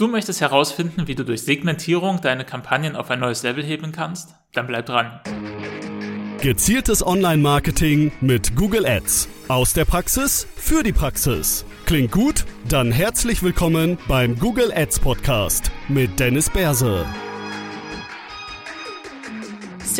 Du 0.00 0.08
möchtest 0.08 0.40
herausfinden, 0.40 1.08
wie 1.08 1.14
du 1.14 1.26
durch 1.26 1.42
Segmentierung 1.42 2.22
deine 2.22 2.46
Kampagnen 2.46 2.96
auf 2.96 3.10
ein 3.10 3.20
neues 3.20 3.42
Level 3.42 3.62
heben 3.62 3.92
kannst? 3.92 4.34
Dann 4.54 4.66
bleib 4.66 4.86
dran. 4.86 5.20
Gezieltes 6.40 7.06
Online-Marketing 7.06 8.10
mit 8.22 8.56
Google 8.56 8.86
Ads. 8.86 9.28
Aus 9.48 9.74
der 9.74 9.84
Praxis 9.84 10.46
für 10.56 10.82
die 10.82 10.94
Praxis. 10.94 11.66
Klingt 11.84 12.12
gut? 12.12 12.46
Dann 12.66 12.92
herzlich 12.92 13.42
willkommen 13.42 13.98
beim 14.08 14.38
Google 14.38 14.72
Ads 14.74 15.00
Podcast 15.00 15.70
mit 15.90 16.18
Dennis 16.18 16.48
Berse. 16.48 17.04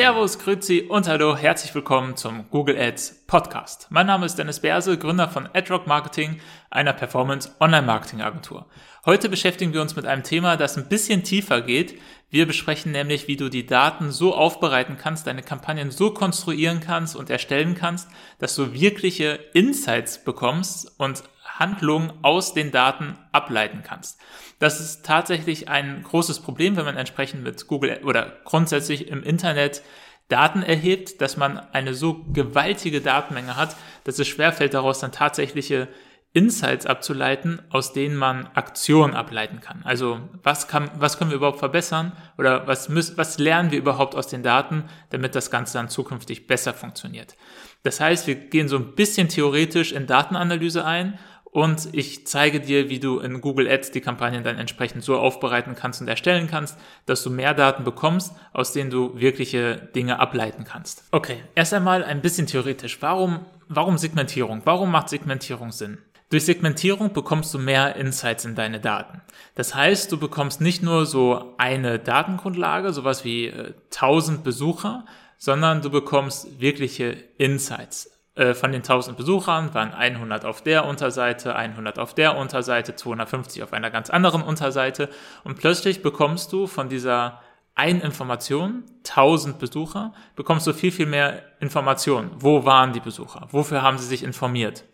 Servus, 0.00 0.38
Grüezi 0.38 0.86
und 0.88 1.06
Hallo, 1.08 1.36
herzlich 1.36 1.74
willkommen 1.74 2.16
zum 2.16 2.48
Google 2.48 2.78
Ads 2.78 3.26
Podcast. 3.26 3.86
Mein 3.90 4.06
Name 4.06 4.24
ist 4.24 4.36
Dennis 4.36 4.60
Berse, 4.60 4.96
Gründer 4.96 5.28
von 5.28 5.46
AdRock 5.52 5.86
Marketing, 5.86 6.40
einer 6.70 6.94
Performance 6.94 7.50
Online 7.60 7.86
Marketing 7.86 8.22
Agentur. 8.22 8.64
Heute 9.04 9.28
beschäftigen 9.28 9.74
wir 9.74 9.82
uns 9.82 9.96
mit 9.96 10.06
einem 10.06 10.22
Thema, 10.22 10.56
das 10.56 10.78
ein 10.78 10.88
bisschen 10.88 11.22
tiefer 11.22 11.60
geht. 11.60 12.00
Wir 12.30 12.46
besprechen 12.46 12.92
nämlich, 12.92 13.28
wie 13.28 13.36
du 13.36 13.50
die 13.50 13.66
Daten 13.66 14.10
so 14.10 14.34
aufbereiten 14.34 14.96
kannst, 14.96 15.26
deine 15.26 15.42
Kampagnen 15.42 15.90
so 15.90 16.14
konstruieren 16.14 16.80
kannst 16.80 17.14
und 17.14 17.28
erstellen 17.28 17.74
kannst, 17.74 18.08
dass 18.38 18.54
du 18.54 18.72
wirkliche 18.72 19.38
Insights 19.52 20.24
bekommst 20.24 20.98
und 20.98 21.24
Handlungen 21.60 22.12
aus 22.22 22.54
den 22.54 22.72
Daten 22.72 23.16
ableiten 23.30 23.82
kannst. 23.86 24.18
Das 24.58 24.80
ist 24.80 25.06
tatsächlich 25.06 25.68
ein 25.68 26.02
großes 26.02 26.40
Problem, 26.40 26.76
wenn 26.76 26.84
man 26.84 26.96
entsprechend 26.96 27.44
mit 27.44 27.66
Google 27.68 28.00
oder 28.04 28.38
grundsätzlich 28.44 29.08
im 29.08 29.22
Internet 29.22 29.82
Daten 30.28 30.62
erhebt, 30.62 31.20
dass 31.20 31.36
man 31.36 31.58
eine 31.72 31.94
so 31.94 32.24
gewaltige 32.32 33.00
Datenmenge 33.00 33.56
hat, 33.56 33.76
dass 34.04 34.18
es 34.18 34.28
schwerfällt, 34.28 34.74
daraus 34.74 35.00
dann 35.00 35.12
tatsächliche 35.12 35.88
Insights 36.32 36.86
abzuleiten, 36.86 37.60
aus 37.70 37.92
denen 37.92 38.16
man 38.16 38.46
Aktionen 38.54 39.14
ableiten 39.14 39.60
kann. 39.60 39.82
Also 39.82 40.20
was, 40.44 40.68
kann, 40.68 40.88
was 40.94 41.18
können 41.18 41.30
wir 41.30 41.36
überhaupt 41.36 41.58
verbessern 41.58 42.12
oder 42.38 42.68
was, 42.68 42.88
müssen, 42.88 43.16
was 43.18 43.38
lernen 43.38 43.72
wir 43.72 43.78
überhaupt 43.78 44.14
aus 44.14 44.28
den 44.28 44.44
Daten, 44.44 44.84
damit 45.10 45.34
das 45.34 45.50
Ganze 45.50 45.78
dann 45.78 45.88
zukünftig 45.88 46.46
besser 46.46 46.72
funktioniert. 46.72 47.36
Das 47.82 47.98
heißt, 47.98 48.28
wir 48.28 48.36
gehen 48.36 48.68
so 48.68 48.76
ein 48.76 48.94
bisschen 48.94 49.28
theoretisch 49.28 49.90
in 49.90 50.06
Datenanalyse 50.06 50.84
ein 50.84 51.18
und 51.52 51.88
ich 51.92 52.26
zeige 52.26 52.60
dir, 52.60 52.88
wie 52.90 53.00
du 53.00 53.18
in 53.18 53.40
Google 53.40 53.68
Ads 53.68 53.90
die 53.90 54.00
Kampagnen 54.00 54.44
dann 54.44 54.58
entsprechend 54.58 55.02
so 55.02 55.18
aufbereiten 55.18 55.74
kannst 55.74 56.00
und 56.00 56.06
erstellen 56.06 56.46
kannst, 56.48 56.78
dass 57.06 57.24
du 57.24 57.30
mehr 57.30 57.54
Daten 57.54 57.82
bekommst, 57.82 58.34
aus 58.52 58.72
denen 58.72 58.90
du 58.90 59.18
wirkliche 59.18 59.76
Dinge 59.94 60.20
ableiten 60.20 60.64
kannst. 60.64 61.04
Okay, 61.10 61.42
erst 61.56 61.74
einmal 61.74 62.04
ein 62.04 62.22
bisschen 62.22 62.46
theoretisch. 62.46 63.02
Warum, 63.02 63.46
warum 63.68 63.98
Segmentierung? 63.98 64.62
Warum 64.64 64.92
macht 64.92 65.08
Segmentierung 65.08 65.72
Sinn? 65.72 65.98
Durch 66.30 66.44
Segmentierung 66.44 67.12
bekommst 67.12 67.52
du 67.52 67.58
mehr 67.58 67.96
Insights 67.96 68.44
in 68.44 68.54
deine 68.54 68.78
Daten. 68.78 69.20
Das 69.56 69.74
heißt, 69.74 70.12
du 70.12 70.18
bekommst 70.18 70.60
nicht 70.60 70.80
nur 70.80 71.04
so 71.04 71.56
eine 71.58 71.98
Datengrundlage, 71.98 72.92
sowas 72.92 73.24
wie 73.24 73.46
äh, 73.46 73.74
1000 73.92 74.44
Besucher, 74.44 75.04
sondern 75.36 75.82
du 75.82 75.90
bekommst 75.90 76.60
wirkliche 76.60 77.16
Insights. 77.38 78.19
Äh, 78.40 78.54
von 78.54 78.72
den 78.72 78.80
1000 78.80 79.18
Besuchern 79.18 79.74
waren 79.74 79.92
100 79.92 80.46
auf 80.46 80.62
der 80.62 80.86
Unterseite, 80.86 81.54
100 81.54 81.98
auf 81.98 82.14
der 82.14 82.38
Unterseite, 82.38 82.96
250 82.96 83.62
auf 83.62 83.74
einer 83.74 83.90
ganz 83.90 84.08
anderen 84.08 84.40
Unterseite 84.40 85.10
und 85.44 85.58
plötzlich 85.58 86.00
bekommst 86.00 86.50
du 86.50 86.66
von 86.66 86.88
dieser 86.88 87.42
einen 87.74 88.00
Information, 88.00 88.84
1000 89.06 89.58
Besucher, 89.58 90.14
bekommst 90.36 90.66
du 90.66 90.72
viel, 90.72 90.90
viel 90.90 91.04
mehr 91.04 91.42
Informationen. 91.60 92.30
Wo 92.34 92.64
waren 92.64 92.94
die 92.94 93.00
Besucher? 93.00 93.46
Wofür 93.50 93.82
haben 93.82 93.98
sie 93.98 94.06
sich 94.06 94.22
informiert? 94.22 94.84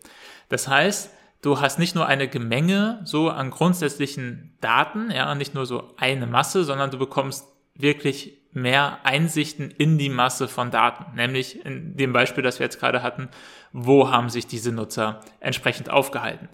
Das 0.49 0.67
heißt, 0.67 1.09
du 1.41 1.61
hast 1.61 1.79
nicht 1.79 1.95
nur 1.95 2.05
eine 2.05 2.27
Gemenge 2.27 2.99
so 3.05 3.29
an 3.29 3.49
grundsätzlichen 3.49 4.57
Daten, 4.59 5.09
ja, 5.09 5.33
nicht 5.35 5.53
nur 5.53 5.65
so 5.65 5.93
eine 5.95 6.27
Masse, 6.27 6.65
sondern 6.65 6.91
du 6.91 6.97
bekommst 6.97 7.47
wirklich 7.75 8.36
mehr 8.57 8.99
Einsichten 9.03 9.71
in 9.71 9.97
die 9.97 10.09
Masse 10.09 10.47
von 10.47 10.71
Daten. 10.71 11.15
Nämlich 11.15 11.65
in 11.65 11.95
dem 11.95 12.13
Beispiel, 12.13 12.43
das 12.43 12.59
wir 12.59 12.65
jetzt 12.65 12.79
gerade 12.79 13.03
hatten, 13.03 13.29
wo 13.71 14.11
haben 14.11 14.29
sich 14.29 14.47
diese 14.47 14.71
Nutzer 14.71 15.21
entsprechend 15.39 15.89
aufgehalten. 15.89 16.49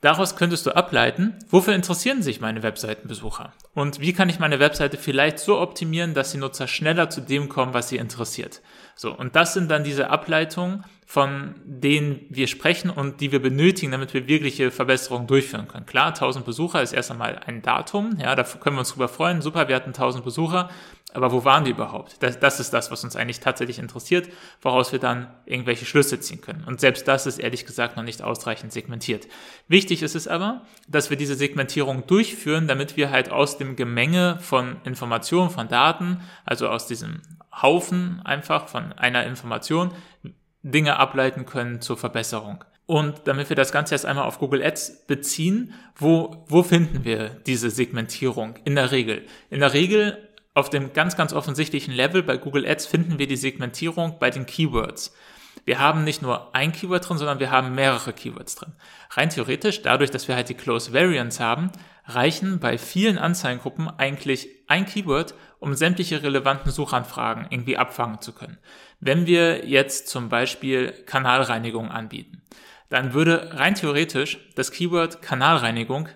Daraus 0.00 0.36
könntest 0.36 0.66
du 0.66 0.76
ableiten, 0.76 1.32
wofür 1.48 1.74
interessieren 1.74 2.22
sich 2.22 2.38
meine 2.38 2.62
Webseitenbesucher? 2.62 3.54
Und 3.72 4.00
wie 4.00 4.12
kann 4.12 4.28
ich 4.28 4.38
meine 4.38 4.60
Webseite 4.60 4.98
vielleicht 4.98 5.38
so 5.38 5.58
optimieren, 5.58 6.12
dass 6.12 6.30
die 6.30 6.36
Nutzer 6.36 6.68
schneller 6.68 7.08
zu 7.08 7.22
dem 7.22 7.48
kommen, 7.48 7.72
was 7.72 7.88
sie 7.88 7.96
interessiert? 7.96 8.60
So. 8.96 9.16
Und 9.16 9.34
das 9.34 9.54
sind 9.54 9.70
dann 9.70 9.82
diese 9.82 10.10
Ableitungen, 10.10 10.84
von 11.14 11.54
denen 11.64 12.26
wir 12.28 12.48
sprechen 12.48 12.90
und 12.90 13.20
die 13.20 13.30
wir 13.30 13.40
benötigen, 13.40 13.92
damit 13.92 14.12
wir 14.14 14.26
wirkliche 14.26 14.72
Verbesserungen 14.72 15.28
durchführen 15.28 15.68
können. 15.68 15.86
Klar, 15.86 16.08
1000 16.08 16.44
Besucher 16.44 16.82
ist 16.82 16.92
erst 16.92 17.12
einmal 17.12 17.38
ein 17.46 17.62
Datum, 17.62 18.18
ja, 18.20 18.34
da 18.34 18.42
können 18.42 18.74
wir 18.74 18.80
uns 18.80 18.90
drüber 18.90 19.06
freuen. 19.06 19.40
Super, 19.40 19.68
wir 19.68 19.76
hatten 19.76 19.90
1000 19.90 20.24
Besucher, 20.24 20.70
aber 21.12 21.30
wo 21.30 21.44
waren 21.44 21.64
die 21.64 21.70
überhaupt? 21.70 22.20
Das, 22.20 22.40
das 22.40 22.58
ist 22.58 22.74
das, 22.74 22.90
was 22.90 23.04
uns 23.04 23.14
eigentlich 23.14 23.38
tatsächlich 23.38 23.78
interessiert, 23.78 24.28
woraus 24.60 24.90
wir 24.90 24.98
dann 24.98 25.28
irgendwelche 25.46 25.84
Schlüsse 25.84 26.18
ziehen 26.18 26.40
können. 26.40 26.64
Und 26.66 26.80
selbst 26.80 27.06
das 27.06 27.26
ist 27.26 27.38
ehrlich 27.38 27.64
gesagt 27.64 27.96
noch 27.96 28.02
nicht 28.02 28.20
ausreichend 28.20 28.72
segmentiert. 28.72 29.28
Wichtig 29.68 30.02
ist 30.02 30.16
es 30.16 30.26
aber, 30.26 30.62
dass 30.88 31.10
wir 31.10 31.16
diese 31.16 31.36
Segmentierung 31.36 32.08
durchführen, 32.08 32.66
damit 32.66 32.96
wir 32.96 33.12
halt 33.12 33.30
aus 33.30 33.56
dem 33.56 33.76
Gemenge 33.76 34.38
von 34.40 34.78
Informationen, 34.82 35.50
von 35.50 35.68
Daten, 35.68 36.22
also 36.44 36.66
aus 36.66 36.88
diesem 36.88 37.22
Haufen 37.62 38.20
einfach 38.24 38.66
von 38.66 38.92
einer 38.94 39.24
Information, 39.26 39.92
Dinge 40.64 40.98
ableiten 40.98 41.46
können 41.46 41.80
zur 41.80 41.96
Verbesserung. 41.96 42.64
Und 42.86 43.22
damit 43.26 43.48
wir 43.48 43.56
das 43.56 43.72
Ganze 43.72 43.94
erst 43.94 44.04
einmal 44.04 44.24
auf 44.24 44.38
Google 44.38 44.62
Ads 44.62 45.06
beziehen, 45.06 45.72
wo, 45.96 46.44
wo 46.48 46.62
finden 46.62 47.04
wir 47.04 47.28
diese 47.46 47.70
Segmentierung 47.70 48.56
in 48.64 48.74
der 48.74 48.90
Regel? 48.90 49.24
In 49.50 49.60
der 49.60 49.72
Regel 49.72 50.28
auf 50.52 50.70
dem 50.70 50.92
ganz, 50.92 51.16
ganz 51.16 51.32
offensichtlichen 51.32 51.94
Level 51.94 52.22
bei 52.22 52.36
Google 52.36 52.66
Ads 52.66 52.86
finden 52.86 53.18
wir 53.18 53.26
die 53.26 53.36
Segmentierung 53.36 54.18
bei 54.18 54.30
den 54.30 54.46
Keywords. 54.46 55.14
Wir 55.64 55.78
haben 55.78 56.04
nicht 56.04 56.20
nur 56.20 56.54
ein 56.54 56.72
Keyword 56.72 57.08
drin, 57.08 57.18
sondern 57.18 57.40
wir 57.40 57.50
haben 57.50 57.74
mehrere 57.74 58.12
Keywords 58.12 58.54
drin. 58.56 58.72
Rein 59.10 59.30
theoretisch, 59.30 59.82
dadurch, 59.82 60.10
dass 60.10 60.28
wir 60.28 60.36
halt 60.36 60.48
die 60.48 60.54
Close 60.54 60.92
Variants 60.92 61.40
haben, 61.40 61.70
reichen 62.06 62.58
bei 62.58 62.76
vielen 62.76 63.16
Anzeigengruppen 63.16 63.88
eigentlich 63.88 64.48
ein 64.66 64.84
Keyword, 64.84 65.34
um 65.64 65.74
sämtliche 65.74 66.22
relevanten 66.22 66.70
Suchanfragen 66.70 67.46
irgendwie 67.48 67.78
abfangen 67.78 68.20
zu 68.20 68.34
können. 68.34 68.58
Wenn 69.00 69.24
wir 69.24 69.66
jetzt 69.66 70.08
zum 70.08 70.28
Beispiel 70.28 70.92
Kanalreinigung 71.06 71.90
anbieten, 71.90 72.42
dann 72.90 73.14
würde 73.14 73.50
rein 73.54 73.74
theoretisch 73.74 74.38
das 74.56 74.70
Keyword 74.70 75.22
Kanalreinigung 75.22 76.10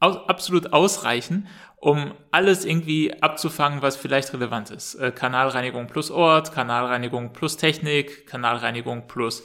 absolut 0.00 0.72
ausreichen, 0.72 1.46
um 1.76 2.14
alles 2.30 2.64
irgendwie 2.64 3.22
abzufangen, 3.22 3.82
was 3.82 3.96
vielleicht 3.96 4.32
relevant 4.32 4.70
ist. 4.70 4.94
Äh, 4.94 5.12
Kanalreinigung 5.12 5.86
plus 5.86 6.10
Ort, 6.10 6.52
Kanalreinigung 6.52 7.34
plus 7.34 7.58
Technik, 7.58 8.26
Kanalreinigung 8.26 9.06
plus 9.06 9.44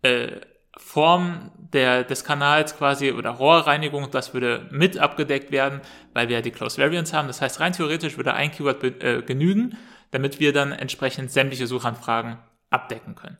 äh, 0.00 0.40
Form 0.76 1.50
der, 1.72 2.04
des 2.04 2.24
Kanals 2.24 2.76
quasi 2.76 3.12
oder 3.12 3.30
Rohrreinigung, 3.30 4.10
das 4.10 4.34
würde 4.34 4.66
mit 4.70 4.98
abgedeckt 4.98 5.50
werden, 5.50 5.80
weil 6.12 6.28
wir 6.28 6.36
ja 6.36 6.42
die 6.42 6.50
Close 6.50 6.80
Variants 6.80 7.12
haben. 7.12 7.28
Das 7.28 7.40
heißt, 7.40 7.60
rein 7.60 7.72
theoretisch 7.72 8.16
würde 8.16 8.34
ein 8.34 8.50
Keyword 8.50 9.02
äh, 9.02 9.22
genügen, 9.22 9.76
damit 10.10 10.40
wir 10.40 10.52
dann 10.52 10.72
entsprechend 10.72 11.30
sämtliche 11.30 11.66
Suchanfragen 11.66 12.38
abdecken 12.70 13.14
können. 13.14 13.38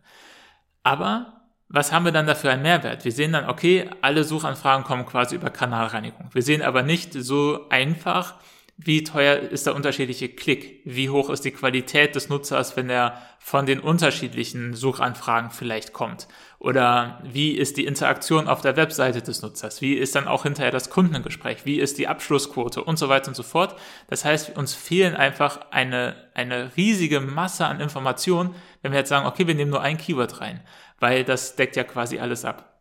Aber 0.83 1.37
was 1.69 1.93
haben 1.93 2.05
wir 2.05 2.13
dann 2.13 2.27
dafür 2.27 2.53
einen 2.53 2.63
Mehrwert? 2.63 3.05
Wir 3.05 3.13
sehen 3.13 3.33
dann, 3.33 3.49
okay, 3.49 3.91
alle 4.01 4.25
Suchanfragen 4.25 4.85
kommen 4.85 5.05
quasi 5.05 5.35
über 5.35 5.51
Kanalreinigung. 5.51 6.31
Wir 6.33 6.43
sehen 6.43 6.63
aber 6.63 6.83
nicht 6.83 7.13
so 7.13 7.69
einfach, 7.71 8.35
wie 8.77 9.03
teuer 9.05 9.37
ist 9.39 9.67
der 9.67 9.75
unterschiedliche 9.75 10.29
Klick? 10.29 10.83
Wie 10.85 11.11
hoch 11.11 11.31
ist 11.31 11.45
die 11.45 11.51
Qualität 11.51 12.15
des 12.15 12.29
Nutzers, 12.29 12.77
wenn 12.77 12.91
er 12.91 13.21
von 13.39 13.67
den 13.67 13.81
unterschiedlichen 13.81 14.75
Suchanfragen 14.75 15.51
vielleicht 15.51 15.93
kommt? 15.93 16.29
Oder 16.59 17.21
wie 17.23 17.53
ist 17.53 17.77
die 17.77 17.85
Interaktion 17.85 18.49
auf 18.49 18.61
der 18.61 18.77
Webseite 18.77 19.21
des 19.21 19.43
Nutzers? 19.43 19.83
Wie 19.83 19.95
ist 19.95 20.15
dann 20.15 20.27
auch 20.27 20.45
hinterher 20.45 20.71
das 20.71 20.89
Kundengespräch? 20.89 21.67
Wie 21.67 21.79
ist 21.79 21.99
die 21.99 22.09
Abschlussquote 22.09 22.83
und 22.83 22.99
so 22.99 23.09
weiter 23.09 23.29
und 23.29 23.35
so 23.35 23.43
fort? 23.43 23.77
Das 24.09 24.25
heißt, 24.25 24.57
uns 24.57 24.75
fehlen 24.75 25.15
einfach 25.15 25.61
eine, 25.71 26.17
eine 26.35 26.77
riesige 26.77 27.21
Masse 27.21 27.67
an 27.67 27.81
Informationen, 27.81 28.55
wenn 28.83 28.93
wir 28.93 29.01
jetzt 29.01 29.11
sagen, 29.11 29.27
okay, 29.27 29.47
wir 29.47 29.55
nehmen 29.55 29.71
nur 29.71 29.83
ein 29.83 29.99
Keyword 29.99 30.41
rein, 30.41 30.61
weil 30.99 31.25
das 31.25 31.57
deckt 31.57 31.77
ja 31.77 31.85
quasi 31.85 32.19
alles 32.19 32.45
ab. 32.45 32.81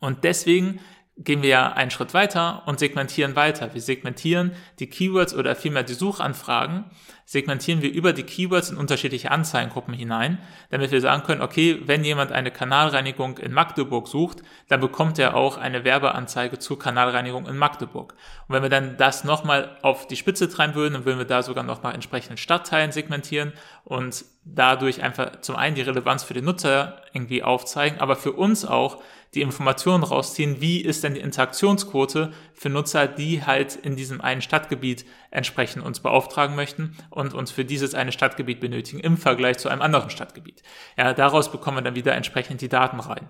Und 0.00 0.24
deswegen 0.24 0.80
gehen 1.18 1.42
wir 1.42 1.48
ja 1.48 1.72
einen 1.72 1.90
Schritt 1.90 2.14
weiter 2.14 2.62
und 2.66 2.78
segmentieren 2.78 3.34
weiter. 3.34 3.74
Wir 3.74 3.80
segmentieren 3.80 4.52
die 4.78 4.88
Keywords 4.88 5.34
oder 5.34 5.56
vielmehr 5.56 5.82
die 5.82 5.94
Suchanfragen 5.94 6.84
segmentieren 7.28 7.82
wir 7.82 7.92
über 7.92 8.14
die 8.14 8.22
Keywords 8.22 8.70
in 8.70 8.78
unterschiedliche 8.78 9.30
Anzeigengruppen 9.30 9.92
hinein, 9.92 10.38
damit 10.70 10.92
wir 10.92 11.02
sagen 11.02 11.24
können, 11.24 11.42
okay, 11.42 11.78
wenn 11.84 12.02
jemand 12.02 12.32
eine 12.32 12.50
Kanalreinigung 12.50 13.36
in 13.36 13.52
Magdeburg 13.52 14.08
sucht, 14.08 14.42
dann 14.68 14.80
bekommt 14.80 15.18
er 15.18 15.36
auch 15.36 15.58
eine 15.58 15.84
Werbeanzeige 15.84 16.58
zur 16.58 16.78
Kanalreinigung 16.78 17.46
in 17.46 17.58
Magdeburg. 17.58 18.14
Und 18.48 18.54
wenn 18.54 18.62
wir 18.62 18.70
dann 18.70 18.96
das 18.96 19.24
nochmal 19.24 19.76
auf 19.82 20.06
die 20.06 20.16
Spitze 20.16 20.48
treiben 20.48 20.74
würden, 20.74 20.94
dann 20.94 21.04
würden 21.04 21.18
wir 21.18 21.26
da 21.26 21.42
sogar 21.42 21.64
nochmal 21.64 21.94
entsprechenden 21.94 22.38
Stadtteilen 22.38 22.92
segmentieren 22.92 23.52
und 23.84 24.24
dadurch 24.46 25.02
einfach 25.02 25.42
zum 25.42 25.56
einen 25.56 25.74
die 25.74 25.82
Relevanz 25.82 26.22
für 26.22 26.32
den 26.32 26.46
Nutzer 26.46 27.02
irgendwie 27.12 27.42
aufzeigen, 27.42 28.00
aber 28.00 28.16
für 28.16 28.32
uns 28.32 28.64
auch 28.64 29.02
die 29.34 29.42
Informationen 29.42 30.04
rausziehen, 30.04 30.60
wie 30.60 30.80
ist 30.80 31.04
denn 31.04 31.14
die 31.14 31.20
Interaktionsquote 31.20 32.32
für 32.54 32.70
Nutzer, 32.70 33.06
die 33.06 33.44
halt 33.44 33.76
in 33.76 33.94
diesem 33.94 34.20
einen 34.20 34.40
Stadtgebiet 34.40 35.04
entsprechend 35.30 35.84
uns 35.84 36.00
beauftragen 36.00 36.56
möchten 36.56 36.96
und 37.18 37.34
uns 37.34 37.50
für 37.50 37.64
dieses 37.64 37.94
eine 37.94 38.12
Stadtgebiet 38.12 38.60
benötigen 38.60 39.00
im 39.00 39.16
Vergleich 39.16 39.58
zu 39.58 39.68
einem 39.68 39.82
anderen 39.82 40.08
Stadtgebiet. 40.10 40.62
Ja, 40.96 41.12
daraus 41.12 41.50
bekommen 41.50 41.78
wir 41.78 41.82
dann 41.82 41.96
wieder 41.96 42.14
entsprechend 42.14 42.60
die 42.60 42.68
Daten 42.68 43.00
rein. 43.00 43.28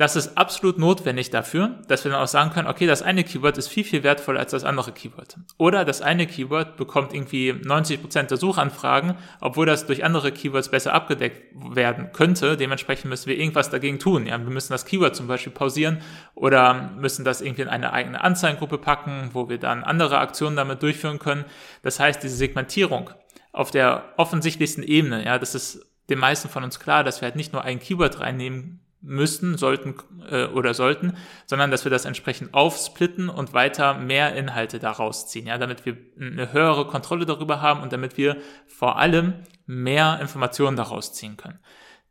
Das 0.00 0.16
ist 0.16 0.38
absolut 0.38 0.78
notwendig 0.78 1.28
dafür, 1.28 1.78
dass 1.86 2.04
wir 2.04 2.10
dann 2.10 2.22
auch 2.22 2.26
sagen 2.26 2.52
können, 2.52 2.68
okay, 2.68 2.86
das 2.86 3.02
eine 3.02 3.22
Keyword 3.22 3.58
ist 3.58 3.68
viel, 3.68 3.84
viel 3.84 4.02
wertvoller 4.02 4.40
als 4.40 4.52
das 4.52 4.64
andere 4.64 4.92
Keyword. 4.92 5.36
Oder 5.58 5.84
das 5.84 6.00
eine 6.00 6.26
Keyword 6.26 6.78
bekommt 6.78 7.12
irgendwie 7.12 7.52
90 7.52 8.00
Prozent 8.00 8.30
der 8.30 8.38
Suchanfragen, 8.38 9.16
obwohl 9.42 9.66
das 9.66 9.84
durch 9.84 10.02
andere 10.02 10.32
Keywords 10.32 10.70
besser 10.70 10.94
abgedeckt 10.94 11.54
werden 11.74 12.12
könnte. 12.14 12.56
Dementsprechend 12.56 13.10
müssen 13.10 13.26
wir 13.28 13.36
irgendwas 13.36 13.68
dagegen 13.68 13.98
tun. 13.98 14.24
Ja, 14.24 14.38
wir 14.38 14.48
müssen 14.48 14.72
das 14.72 14.86
Keyword 14.86 15.14
zum 15.14 15.26
Beispiel 15.26 15.52
pausieren 15.52 15.98
oder 16.34 16.92
müssen 16.96 17.26
das 17.26 17.42
irgendwie 17.42 17.60
in 17.60 17.68
eine 17.68 17.92
eigene 17.92 18.24
Anzeigengruppe 18.24 18.78
packen, 18.78 19.28
wo 19.34 19.50
wir 19.50 19.58
dann 19.58 19.84
andere 19.84 20.16
Aktionen 20.16 20.56
damit 20.56 20.82
durchführen 20.82 21.18
können. 21.18 21.44
Das 21.82 22.00
heißt, 22.00 22.22
diese 22.22 22.36
Segmentierung 22.36 23.10
auf 23.52 23.70
der 23.70 24.04
offensichtlichsten 24.16 24.82
Ebene, 24.82 25.26
ja, 25.26 25.38
das 25.38 25.54
ist 25.54 25.86
den 26.08 26.20
meisten 26.20 26.48
von 26.48 26.64
uns 26.64 26.80
klar, 26.80 27.04
dass 27.04 27.20
wir 27.20 27.26
halt 27.26 27.36
nicht 27.36 27.52
nur 27.52 27.64
ein 27.64 27.80
Keyword 27.80 28.20
reinnehmen 28.20 28.80
müssten, 29.02 29.56
sollten 29.56 29.94
äh, 30.30 30.46
oder 30.46 30.74
sollten, 30.74 31.16
sondern 31.46 31.70
dass 31.70 31.84
wir 31.84 31.90
das 31.90 32.04
entsprechend 32.04 32.54
aufsplitten 32.54 33.28
und 33.28 33.54
weiter 33.54 33.94
mehr 33.94 34.34
Inhalte 34.34 34.78
daraus 34.78 35.28
ziehen, 35.28 35.46
ja, 35.46 35.58
damit 35.58 35.86
wir 35.86 35.96
eine 36.20 36.52
höhere 36.52 36.86
Kontrolle 36.86 37.26
darüber 37.26 37.62
haben 37.62 37.82
und 37.82 37.92
damit 37.92 38.16
wir 38.16 38.36
vor 38.66 38.98
allem 38.98 39.34
mehr 39.66 40.18
Informationen 40.20 40.76
daraus 40.76 41.12
ziehen 41.12 41.36
können. 41.36 41.58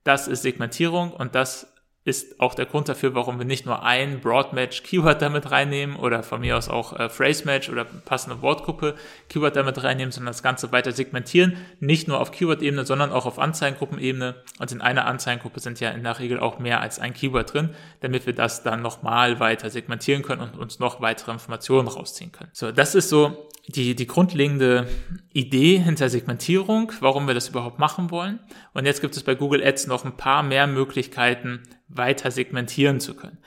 Das 0.03 0.27
ist 0.27 0.41
Segmentierung 0.41 1.12
und 1.12 1.36
das 1.36 1.74
ist 2.10 2.40
auch 2.40 2.56
der 2.56 2.66
Grund 2.66 2.90
dafür, 2.90 3.16
warum 3.16 3.38
wir 3.38 3.46
nicht 3.46 3.66
nur 3.66 3.84
ein 3.84 4.20
Broadmatch 4.20 4.84
Keyword 4.84 5.22
damit 5.22 5.52
reinnehmen 5.52 5.96
oder 5.96 6.24
von 6.24 6.42
mir 6.42 6.58
aus 6.58 6.68
auch 6.68 7.00
äh, 7.00 7.08
Phrase 7.08 7.46
Match 7.46 7.70
oder 7.70 7.86
passende 7.86 8.42
Wortgruppe 8.42 8.96
Keyword 9.30 9.56
damit 9.56 9.82
reinnehmen, 9.84 10.12
sondern 10.12 10.34
das 10.34 10.44
Ganze 10.44 10.72
weiter 10.72 10.92
segmentieren, 10.92 11.58
nicht 11.80 12.08
nur 12.08 12.20
auf 12.20 12.32
Keyword-Ebene, 12.32 12.86
sondern 12.86 13.12
auch 13.12 13.26
auf 13.26 13.40
Anzeigengruppenebene. 13.40 14.36
Und 14.60 14.72
in 14.72 14.82
einer 14.82 15.06
Anzeigengruppe 15.06 15.60
sind 15.60 15.80
ja 15.80 15.92
in 15.92 16.04
der 16.04 16.20
Regel 16.20 16.40
auch 16.40 16.60
mehr 16.60 16.82
als 16.82 17.00
ein 17.00 17.14
Keyword 17.14 17.54
drin, 17.54 17.70
damit 18.02 18.26
wir 18.26 18.34
das 18.34 18.64
dann 18.64 18.82
nochmal 18.82 19.40
weiter 19.40 19.70
segmentieren 19.70 20.24
können 20.24 20.42
und 20.42 20.58
uns 20.58 20.80
noch 20.80 21.00
weitere 21.02 21.32
Informationen 21.32 21.88
rausziehen 21.88 22.32
können. 22.32 22.50
So, 22.54 22.72
das 22.72 22.96
ist 22.96 23.10
so 23.10 23.50
die, 23.68 23.96
die 23.96 24.08
grundlegende 24.08 24.88
Idee 25.32 25.78
hinter 25.78 26.10
Segmentierung, 26.10 26.92
warum 27.02 27.28
wir 27.28 27.36
das 27.36 27.50
überhaupt 27.50 27.78
machen 27.78 28.10
wollen. 28.10 28.40
Und 28.74 28.86
jetzt 28.86 29.02
gibt 29.02 29.16
es 29.16 29.24
bei 29.24 29.36
Google 29.36 29.64
Ads 29.64 29.88
noch 29.88 30.06
ein 30.06 30.18
paar 30.18 30.42
mehr 30.42 30.66
Möglichkeiten, 30.66 31.62
weiter 31.89 32.31
segmentieren 32.31 33.00
zu 33.00 33.15
können. 33.15 33.39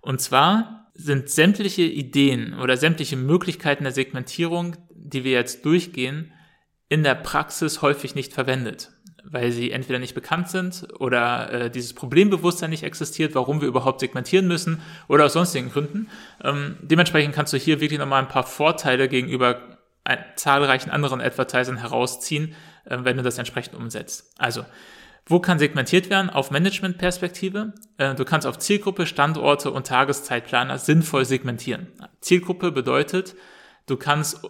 Und 0.00 0.20
zwar 0.20 0.90
sind 0.94 1.28
sämtliche 1.28 1.82
Ideen 1.82 2.54
oder 2.54 2.76
sämtliche 2.76 3.16
Möglichkeiten 3.16 3.84
der 3.84 3.92
Segmentierung, 3.92 4.76
die 4.94 5.24
wir 5.24 5.32
jetzt 5.32 5.64
durchgehen, 5.64 6.32
in 6.88 7.02
der 7.02 7.14
Praxis 7.14 7.82
häufig 7.82 8.14
nicht 8.14 8.32
verwendet, 8.32 8.90
weil 9.24 9.50
sie 9.50 9.72
entweder 9.72 9.98
nicht 9.98 10.14
bekannt 10.14 10.48
sind 10.48 10.86
oder 11.00 11.52
äh, 11.52 11.70
dieses 11.70 11.94
Problembewusstsein 11.94 12.70
nicht 12.70 12.84
existiert, 12.84 13.34
warum 13.34 13.60
wir 13.60 13.68
überhaupt 13.68 14.00
segmentieren 14.00 14.46
müssen 14.46 14.80
oder 15.08 15.24
aus 15.24 15.32
sonstigen 15.32 15.70
Gründen. 15.70 16.08
Ähm, 16.42 16.76
dementsprechend 16.80 17.34
kannst 17.34 17.52
du 17.52 17.56
hier 17.56 17.80
wirklich 17.80 17.98
nochmal 17.98 18.22
ein 18.22 18.28
paar 18.28 18.46
Vorteile 18.46 19.08
gegenüber 19.08 19.76
zahlreichen 20.36 20.90
anderen 20.90 21.20
Advertisern 21.20 21.78
herausziehen, 21.78 22.54
äh, 22.84 22.98
wenn 23.02 23.16
du 23.16 23.22
das 23.22 23.38
entsprechend 23.38 23.74
umsetzt. 23.74 24.32
Also, 24.38 24.64
wo 25.28 25.40
kann 25.40 25.58
segmentiert 25.58 26.08
werden? 26.08 26.30
Auf 26.30 26.50
Management-Perspektive. 26.50 27.74
Äh, 27.98 28.14
du 28.14 28.24
kannst 28.24 28.46
auf 28.46 28.58
Zielgruppe, 28.58 29.06
Standorte 29.06 29.72
und 29.72 29.86
Tageszeitplaner 29.86 30.78
sinnvoll 30.78 31.24
segmentieren. 31.24 31.88
Zielgruppe 32.20 32.70
bedeutet, 32.70 33.34
du 33.86 33.96
kannst 33.96 34.48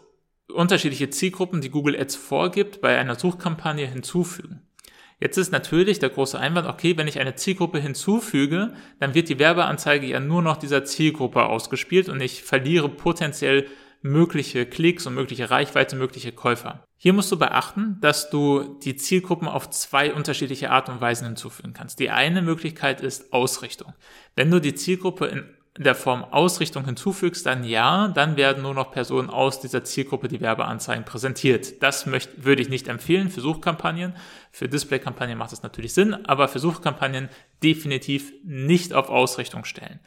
unterschiedliche 0.52 1.10
Zielgruppen, 1.10 1.60
die 1.60 1.70
Google 1.70 1.98
Ads 1.98 2.16
vorgibt, 2.16 2.80
bei 2.80 2.98
einer 2.98 3.16
Suchkampagne 3.16 3.86
hinzufügen. 3.86 4.62
Jetzt 5.18 5.38
ist 5.38 5.50
natürlich 5.50 5.98
der 5.98 6.10
große 6.10 6.38
Einwand, 6.38 6.68
okay, 6.68 6.98
wenn 6.98 7.08
ich 7.08 7.18
eine 7.18 7.34
Zielgruppe 7.34 7.78
hinzufüge, 7.78 8.74
dann 9.00 9.14
wird 9.14 9.30
die 9.30 9.38
Werbeanzeige 9.38 10.06
ja 10.06 10.20
nur 10.20 10.42
noch 10.42 10.58
dieser 10.58 10.84
Zielgruppe 10.84 11.46
ausgespielt 11.46 12.10
und 12.10 12.20
ich 12.20 12.42
verliere 12.42 12.90
potenziell 12.90 13.66
mögliche 14.02 14.66
Klicks 14.66 15.06
und 15.06 15.14
mögliche 15.14 15.50
Reichweite, 15.50 15.96
mögliche 15.96 16.32
Käufer. 16.32 16.84
Hier 16.96 17.12
musst 17.12 17.30
du 17.30 17.38
beachten, 17.38 17.98
dass 18.00 18.30
du 18.30 18.78
die 18.82 18.96
Zielgruppen 18.96 19.48
auf 19.48 19.70
zwei 19.70 20.14
unterschiedliche 20.14 20.70
Art 20.70 20.88
und 20.88 21.00
Weisen 21.00 21.26
hinzufügen 21.26 21.72
kannst. 21.72 21.98
Die 21.98 22.10
eine 22.10 22.42
Möglichkeit 22.42 23.00
ist 23.00 23.32
Ausrichtung. 23.32 23.92
Wenn 24.34 24.50
du 24.50 24.60
die 24.60 24.74
Zielgruppe 24.74 25.26
in 25.26 25.44
der 25.78 25.94
Form 25.94 26.24
Ausrichtung 26.24 26.84
hinzufügst, 26.84 27.44
dann 27.44 27.64
ja, 27.64 28.08
dann 28.08 28.36
werden 28.36 28.62
nur 28.62 28.74
noch 28.74 28.90
Personen 28.92 29.28
aus 29.28 29.60
dieser 29.60 29.84
Zielgruppe 29.84 30.28
die 30.28 30.40
Werbeanzeigen 30.40 31.04
präsentiert. 31.04 31.82
Das 31.82 32.06
möchte, 32.06 32.44
würde 32.44 32.62
ich 32.62 32.68
nicht 32.68 32.88
empfehlen 32.88 33.30
für 33.30 33.40
Suchkampagnen. 33.40 34.14
Für 34.52 34.68
Displaykampagnen 34.68 35.36
macht 35.36 35.52
das 35.52 35.62
natürlich 35.62 35.92
Sinn, 35.92 36.14
aber 36.26 36.48
für 36.48 36.58
Suchkampagnen 36.58 37.28
definitiv 37.62 38.32
nicht 38.42 38.94
auf 38.94 39.10
Ausrichtung 39.10 39.64
stellen. 39.64 40.00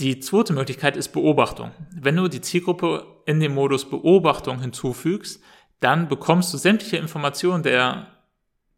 Die 0.00 0.18
zweite 0.18 0.54
Möglichkeit 0.54 0.96
ist 0.96 1.08
Beobachtung. 1.10 1.72
Wenn 1.94 2.16
du 2.16 2.26
die 2.26 2.40
Zielgruppe 2.40 3.22
in 3.26 3.38
den 3.38 3.52
Modus 3.52 3.84
Beobachtung 3.88 4.58
hinzufügst, 4.58 5.42
dann 5.80 6.08
bekommst 6.08 6.54
du 6.54 6.56
sämtliche 6.56 6.96
Informationen 6.96 7.62
der 7.62 8.06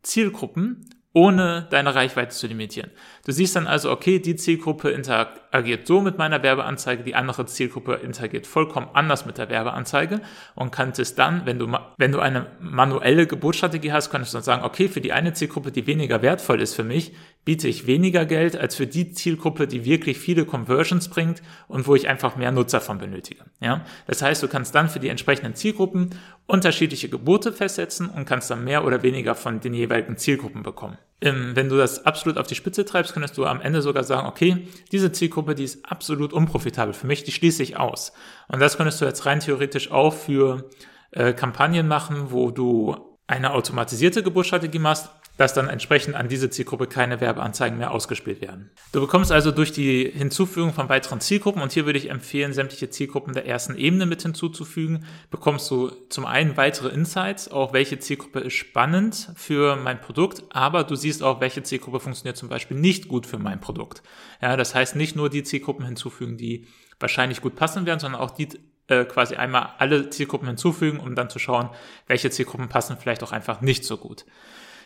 Zielgruppen 0.02 0.90
ohne 1.12 1.68
deine 1.70 1.94
Reichweite 1.94 2.34
zu 2.34 2.48
limitieren. 2.48 2.90
Du 3.24 3.30
siehst 3.30 3.54
dann 3.54 3.68
also, 3.68 3.92
okay, 3.92 4.18
die 4.18 4.34
Zielgruppe 4.34 4.90
interagiert 5.52 5.86
so 5.86 6.00
mit 6.00 6.16
meiner 6.16 6.42
Werbeanzeige, 6.42 7.02
die 7.02 7.14
andere 7.14 7.44
Zielgruppe 7.44 7.96
interagiert 7.96 8.46
vollkommen 8.46 8.88
anders 8.94 9.26
mit 9.26 9.36
der 9.36 9.50
Werbeanzeige 9.50 10.22
und 10.54 10.72
kannst 10.72 10.98
es 10.98 11.14
dann, 11.14 11.44
wenn 11.44 11.58
du, 11.58 11.70
wenn 11.98 12.10
du 12.10 12.20
eine 12.20 12.46
manuelle 12.58 13.26
Geburtsstrategie 13.26 13.92
hast, 13.92 14.08
könntest 14.08 14.32
du 14.32 14.38
dann 14.38 14.44
sagen, 14.44 14.64
okay, 14.64 14.88
für 14.88 15.02
die 15.02 15.12
eine 15.12 15.34
Zielgruppe, 15.34 15.70
die 15.70 15.86
weniger 15.86 16.22
wertvoll 16.22 16.62
ist 16.62 16.74
für 16.74 16.84
mich, 16.84 17.12
biete 17.44 17.68
ich 17.68 17.86
weniger 17.86 18.24
Geld 18.24 18.56
als 18.56 18.76
für 18.76 18.86
die 18.86 19.12
Zielgruppe, 19.12 19.66
die 19.66 19.84
wirklich 19.84 20.18
viele 20.18 20.46
Conversions 20.46 21.08
bringt 21.08 21.42
und 21.68 21.86
wo 21.86 21.94
ich 21.94 22.08
einfach 22.08 22.36
mehr 22.36 22.50
Nutzer 22.50 22.80
von 22.80 22.96
benötige. 22.96 23.44
Ja? 23.60 23.84
Das 24.06 24.22
heißt, 24.22 24.42
du 24.42 24.48
kannst 24.48 24.74
dann 24.74 24.88
für 24.88 25.00
die 25.00 25.08
entsprechenden 25.08 25.54
Zielgruppen 25.54 26.14
unterschiedliche 26.46 27.10
Gebote 27.10 27.52
festsetzen 27.52 28.08
und 28.08 28.24
kannst 28.24 28.50
dann 28.50 28.64
mehr 28.64 28.86
oder 28.86 29.02
weniger 29.02 29.34
von 29.34 29.60
den 29.60 29.74
jeweiligen 29.74 30.16
Zielgruppen 30.16 30.62
bekommen. 30.62 30.96
Ähm, 31.22 31.54
wenn 31.54 31.68
du 31.68 31.76
das 31.76 32.04
absolut 32.04 32.36
auf 32.36 32.48
die 32.48 32.56
Spitze 32.56 32.84
treibst, 32.84 33.12
könntest 33.12 33.38
du 33.38 33.46
am 33.46 33.60
Ende 33.60 33.80
sogar 33.80 34.02
sagen, 34.02 34.26
okay, 34.26 34.66
diese 34.90 35.12
Zielgruppe, 35.12 35.54
die 35.54 35.62
ist 35.62 35.86
absolut 35.88 36.32
unprofitabel 36.32 36.92
für 36.92 37.06
mich, 37.06 37.22
die 37.22 37.30
schließe 37.30 37.62
ich 37.62 37.76
aus. 37.76 38.12
Und 38.48 38.60
das 38.60 38.76
könntest 38.76 39.00
du 39.00 39.04
jetzt 39.04 39.24
rein 39.24 39.38
theoretisch 39.38 39.92
auch 39.92 40.12
für 40.12 40.68
äh, 41.12 41.32
Kampagnen 41.32 41.86
machen, 41.86 42.32
wo 42.32 42.50
du 42.50 42.96
eine 43.28 43.52
automatisierte 43.52 44.24
Geburtsstrategie 44.24 44.80
machst, 44.80 45.10
dass 45.36 45.54
dann 45.54 45.68
entsprechend 45.68 46.14
an 46.14 46.28
diese 46.28 46.50
Zielgruppe 46.50 46.86
keine 46.86 47.20
Werbeanzeigen 47.20 47.78
mehr 47.78 47.90
ausgespielt 47.90 48.40
werden. 48.40 48.70
Du 48.92 49.00
bekommst 49.00 49.32
also 49.32 49.50
durch 49.50 49.72
die 49.72 50.10
Hinzufügung 50.10 50.72
von 50.72 50.88
weiteren 50.88 51.20
Zielgruppen, 51.20 51.62
und 51.62 51.72
hier 51.72 51.86
würde 51.86 51.98
ich 51.98 52.10
empfehlen, 52.10 52.52
sämtliche 52.52 52.90
Zielgruppen 52.90 53.32
der 53.34 53.46
ersten 53.46 53.76
Ebene 53.76 54.06
mit 54.06 54.22
hinzuzufügen, 54.22 55.06
bekommst 55.30 55.70
du 55.70 55.90
zum 56.08 56.26
einen 56.26 56.56
weitere 56.56 56.88
Insights, 56.88 57.50
auch 57.50 57.72
welche 57.72 57.98
Zielgruppe 57.98 58.40
ist 58.40 58.54
spannend 58.54 59.30
für 59.34 59.76
mein 59.76 60.00
Produkt, 60.00 60.44
aber 60.50 60.84
du 60.84 60.94
siehst 60.96 61.22
auch, 61.22 61.40
welche 61.40 61.62
Zielgruppe 61.62 62.00
funktioniert 62.00 62.36
zum 62.36 62.48
Beispiel 62.48 62.76
nicht 62.76 63.08
gut 63.08 63.26
für 63.26 63.38
mein 63.38 63.60
Produkt. 63.60 64.02
Ja, 64.40 64.56
das 64.56 64.74
heißt 64.74 64.96
nicht 64.96 65.16
nur 65.16 65.30
die 65.30 65.42
Zielgruppen 65.42 65.84
hinzufügen, 65.84 66.36
die 66.36 66.66
wahrscheinlich 67.00 67.40
gut 67.40 67.56
passen 67.56 67.86
werden, 67.86 68.00
sondern 68.00 68.20
auch 68.20 68.30
die 68.30 68.48
äh, 68.88 69.04
quasi 69.04 69.36
einmal 69.36 69.70
alle 69.78 70.10
Zielgruppen 70.10 70.48
hinzufügen, 70.48 71.00
um 71.00 71.14
dann 71.14 71.30
zu 71.30 71.38
schauen, 71.38 71.70
welche 72.06 72.30
Zielgruppen 72.30 72.68
passen 72.68 72.96
vielleicht 73.00 73.22
auch 73.22 73.32
einfach 73.32 73.60
nicht 73.60 73.84
so 73.84 73.96
gut. 73.96 74.24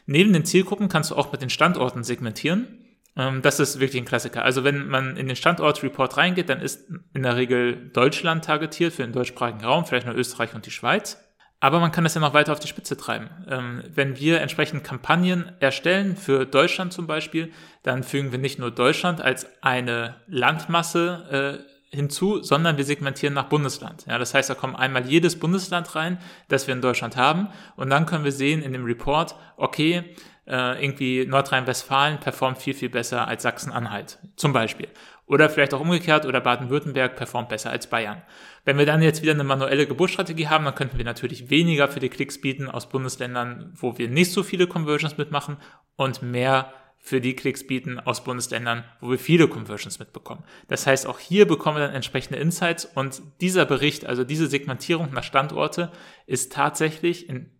Neben 0.07 0.33
den 0.33 0.45
Zielgruppen 0.45 0.89
kannst 0.89 1.11
du 1.11 1.17
auch 1.17 1.33
mit 1.33 1.43
den 1.43 1.51
Standorten 1.51 2.05
segmentieren. 2.05 2.87
Ähm, 3.17 3.43
das 3.43 3.61
ist 3.61 3.81
wirklich 3.81 4.01
ein 4.01 4.07
Klassiker. 4.07 4.45
Also 4.45 4.65
wenn 4.65 4.89
man 4.89 5.17
in 5.17 5.27
den 5.27 5.37
Standortreport 5.37 6.17
reingeht, 6.17 6.49
dann 6.49 6.61
ist 6.61 6.89
in 7.13 7.23
der 7.23 7.37
Regel 7.37 7.91
Deutschland 7.93 8.45
targetiert 8.45 8.93
für 8.93 9.03
den 9.03 9.13
deutschsprachigen 9.13 9.65
Raum, 9.65 9.85
vielleicht 9.85 10.07
nur 10.07 10.17
Österreich 10.17 10.55
und 10.55 10.67
die 10.67 10.71
Schweiz. 10.71 11.23
Aber 11.59 11.81
man 11.81 11.91
kann 11.91 12.05
das 12.05 12.15
ja 12.15 12.21
noch 12.21 12.35
weiter 12.35 12.53
auf 12.53 12.61
die 12.61 12.69
Spitze 12.69 12.97
treiben. 12.97 13.31
Ähm, 13.49 13.83
wenn 13.93 14.19
wir 14.19 14.41
entsprechend 14.41 14.85
Kampagnen 14.85 15.53
erstellen 15.59 16.17
für 16.17 16.45
Deutschland 16.45 16.93
zum 16.93 17.07
Beispiel, 17.07 17.51
dann 17.83 18.03
fügen 18.03 18.31
wir 18.31 18.39
nicht 18.39 18.59
nur 18.59 18.71
Deutschland 18.71 19.23
als 19.23 19.47
eine 19.63 20.17
Landmasse 20.27 21.63
äh, 21.65 21.76
hinzu, 21.97 22.43
sondern 22.43 22.77
wir 22.77 22.85
segmentieren 22.85 23.35
nach 23.35 23.49
Bundesland. 23.49 24.07
Ja, 24.07 24.19
das 24.19 24.35
heißt, 24.35 24.49
da 24.49 24.55
kommt 24.55 24.79
einmal 24.79 25.07
jedes 25.07 25.39
Bundesland 25.39 25.95
rein, 25.97 26.19
das 26.49 26.67
wir 26.69 26.75
in 26.75 26.81
Deutschland 26.81 27.17
haben. 27.17 27.49
Und 27.75 27.91
dann 27.91 28.07
können 28.07 28.25
wir 28.25 28.33
sehen 28.33 28.63
in 28.63 28.73
dem 28.73 28.85
Report, 28.85 29.35
okay, 29.57 30.05
äh, 30.47 30.83
irgendwie 30.83 31.27
Nordrhein-Westfalen 31.27 32.21
performt 32.21 32.59
viel, 32.59 32.75
viel 32.75 32.89
besser 32.89 33.27
als 33.27 33.43
Sachsen-Anhalt, 33.43 34.19
zum 34.37 34.53
Beispiel. 34.53 34.89
Oder 35.27 35.51
vielleicht 35.51 35.75
auch 35.75 35.81
umgekehrt, 35.81 36.25
oder 36.25 36.41
Baden-Württemberg 36.41 37.17
performt 37.17 37.49
besser 37.49 37.71
als 37.71 37.89
Bayern. 37.89 38.23
Wenn 38.65 38.79
wir 38.79 38.87
dann 38.87 39.03
jetzt 39.03 39.23
wieder 39.23 39.33
eine 39.33 39.43
manuelle 39.43 39.89
Geburtsstrategie 39.89 40.47
haben, 40.47 40.65
dann 40.65 40.77
könnten 40.77 40.99
wir 40.99 41.05
natürlich 41.05 41.51
weniger 41.51 41.89
für 41.89 41.99
die 41.99 42.09
Klicks 42.09 42.41
bieten 42.41 42.69
aus 42.71 42.89
Bundesländern, 42.89 43.73
wo 43.75 43.99
wir 43.99 44.09
nicht 44.09 44.33
so 44.33 44.45
viele 44.45 44.69
Conversions 44.69 45.19
mitmachen 45.19 45.57
und 45.97 46.23
mehr 46.23 46.73
für 47.07 47.21
die 47.21 47.37
Klicks 47.37 47.65
bieten 47.65 48.01
aus 48.01 48.25
Bundesländern, 48.25 48.83
wo 49.01 49.11
wir 49.11 49.19
viele 49.21 49.47
Conversions 49.47 50.01
mitbekommen. 50.01 50.43
Das 50.67 50.89
heißt, 50.89 51.07
auch 51.07 51.21
hier 51.21 51.47
bekommen 51.47 51.77
wir 51.77 51.87
dann 51.87 51.95
entsprechende 51.95 52.41
Insights 52.41 52.85
und 52.85 53.23
dieser 53.41 53.65
Bericht, 53.65 54.07
also 54.07 54.25
diese 54.25 54.49
Segmentierung 54.49 55.13
nach 55.13 55.23
Standorte, 55.23 55.93
ist 56.27 56.53
tatsächlich 56.53 57.29
in 57.29 57.53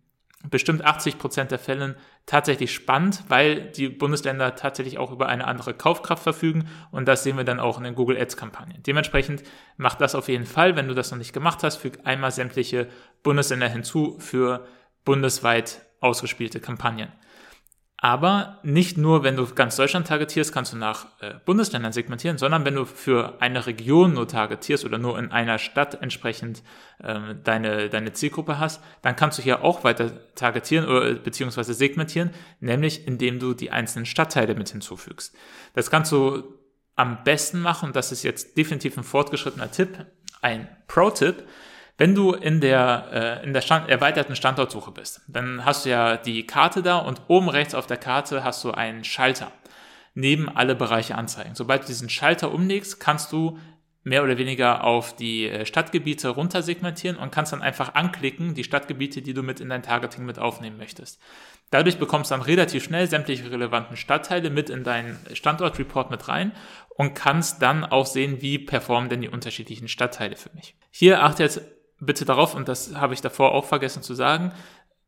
bestimmt 0.49 0.83
80 0.83 1.17
Prozent 1.17 1.51
der 1.51 1.59
Fällen 1.59 1.95
tatsächlich 2.25 2.73
spannend, 2.73 3.23
weil 3.29 3.71
die 3.71 3.87
Bundesländer 3.87 4.55
tatsächlich 4.55 4.97
auch 4.97 5.13
über 5.13 5.29
eine 5.29 5.47
andere 5.47 5.73
Kaufkraft 5.73 6.23
verfügen 6.23 6.67
und 6.91 7.07
das 7.07 7.23
sehen 7.23 7.37
wir 7.37 7.45
dann 7.45 7.61
auch 7.61 7.77
in 7.77 7.85
den 7.85 7.95
Google 7.95 8.17
Ads 8.17 8.35
Kampagnen. 8.35 8.83
Dementsprechend 8.83 9.43
macht 9.77 10.01
das 10.01 10.13
auf 10.13 10.27
jeden 10.27 10.45
Fall, 10.45 10.75
wenn 10.75 10.89
du 10.89 10.93
das 10.93 11.09
noch 11.09 11.17
nicht 11.17 11.31
gemacht 11.31 11.63
hast, 11.63 11.77
füg 11.77 11.99
einmal 12.03 12.31
sämtliche 12.31 12.89
Bundesländer 13.23 13.69
hinzu 13.69 14.17
für 14.19 14.67
bundesweit 15.05 15.85
ausgespielte 16.01 16.59
Kampagnen. 16.59 17.13
Aber 17.99 18.59
nicht 18.61 18.95
nur, 18.95 19.23
wenn 19.23 19.35
du 19.35 19.47
ganz 19.55 19.75
Deutschland 19.75 20.05
targetierst, 20.05 20.53
kannst 20.53 20.71
du 20.71 20.77
nach 20.77 21.07
äh, 21.19 21.33
Bundesländern 21.45 21.91
segmentieren, 21.91 22.37
sondern 22.37 22.63
wenn 22.63 22.75
du 22.75 22.85
für 22.85 23.41
eine 23.41 23.65
Region 23.65 24.13
nur 24.13 24.27
targetierst 24.27 24.85
oder 24.85 24.99
nur 24.99 25.17
in 25.17 25.31
einer 25.31 25.57
Stadt 25.57 25.99
entsprechend 25.99 26.61
äh, 26.99 27.33
deine, 27.43 27.89
deine 27.89 28.13
Zielgruppe 28.13 28.59
hast, 28.59 28.83
dann 29.01 29.15
kannst 29.15 29.39
du 29.39 29.41
hier 29.41 29.63
auch 29.63 29.83
weiter 29.83 30.11
targetieren 30.35 30.87
oder 30.87 31.15
beziehungsweise 31.15 31.73
segmentieren, 31.73 32.29
nämlich 32.59 33.07
indem 33.07 33.39
du 33.39 33.55
die 33.55 33.71
einzelnen 33.71 34.05
Stadtteile 34.05 34.53
mit 34.53 34.69
hinzufügst. 34.69 35.35
Das 35.73 35.89
kannst 35.89 36.11
du 36.11 36.43
am 36.95 37.23
besten 37.23 37.59
machen, 37.61 37.93
das 37.93 38.11
ist 38.11 38.21
jetzt 38.21 38.57
definitiv 38.57 38.95
ein 38.97 39.03
fortgeschrittener 39.03 39.71
Tipp, 39.71 40.05
ein 40.41 40.67
Pro-Tipp, 40.87 41.47
wenn 41.97 42.13
du 42.13 42.33
in 42.33 42.61
der, 42.61 43.39
äh, 43.41 43.45
in 43.45 43.53
der 43.53 43.61
Stand, 43.61 43.89
erweiterten 43.89 44.35
Standortsuche 44.35 44.91
bist, 44.91 45.21
dann 45.27 45.65
hast 45.65 45.85
du 45.85 45.89
ja 45.89 46.17
die 46.17 46.45
Karte 46.45 46.83
da 46.83 46.97
und 46.97 47.21
oben 47.27 47.49
rechts 47.49 47.73
auf 47.73 47.87
der 47.87 47.97
Karte 47.97 48.43
hast 48.43 48.63
du 48.63 48.71
einen 48.71 49.03
Schalter 49.03 49.51
neben 50.13 50.49
alle 50.49 50.75
Bereiche 50.75 51.15
anzeigen. 51.15 51.53
Sobald 51.53 51.83
du 51.83 51.87
diesen 51.87 52.09
Schalter 52.09 52.51
umlegst, 52.51 52.99
kannst 52.99 53.31
du 53.31 53.59
mehr 54.03 54.23
oder 54.23 54.37
weniger 54.37 54.83
auf 54.83 55.15
die 55.15 55.47
äh, 55.47 55.65
Stadtgebiete 55.65 56.29
runtersegmentieren 56.29 57.17
und 57.17 57.31
kannst 57.31 57.51
dann 57.53 57.61
einfach 57.61 57.93
anklicken, 57.93 58.55
die 58.55 58.63
Stadtgebiete, 58.63 59.21
die 59.21 59.33
du 59.33 59.43
mit 59.43 59.59
in 59.59 59.69
dein 59.69 59.83
Targeting 59.83 60.25
mit 60.25 60.39
aufnehmen 60.39 60.77
möchtest. 60.77 61.19
Dadurch 61.69 61.99
bekommst 61.99 62.31
du 62.31 62.35
dann 62.35 62.41
relativ 62.41 62.85
schnell 62.85 63.07
sämtliche 63.07 63.51
relevanten 63.51 63.97
Stadtteile 63.97 64.49
mit 64.49 64.69
in 64.69 64.83
deinen 64.83 65.19
Standortreport 65.33 66.09
mit 66.09 66.27
rein 66.29 66.53
und 66.95 67.13
kannst 67.13 67.61
dann 67.61 67.83
auch 67.83 68.05
sehen, 68.05 68.41
wie 68.41 68.57
performen 68.57 69.09
denn 69.09 69.21
die 69.21 69.29
unterschiedlichen 69.29 69.89
Stadtteile 69.89 70.37
für 70.37 70.49
mich. 70.55 70.75
Hier 70.89 71.21
achte 71.21 71.43
jetzt 71.43 71.61
bitte 71.99 72.25
darauf, 72.25 72.55
und 72.55 72.67
das 72.67 72.95
habe 72.95 73.13
ich 73.13 73.21
davor 73.21 73.53
auch 73.53 73.65
vergessen 73.65 74.03
zu 74.03 74.13
sagen, 74.13 74.51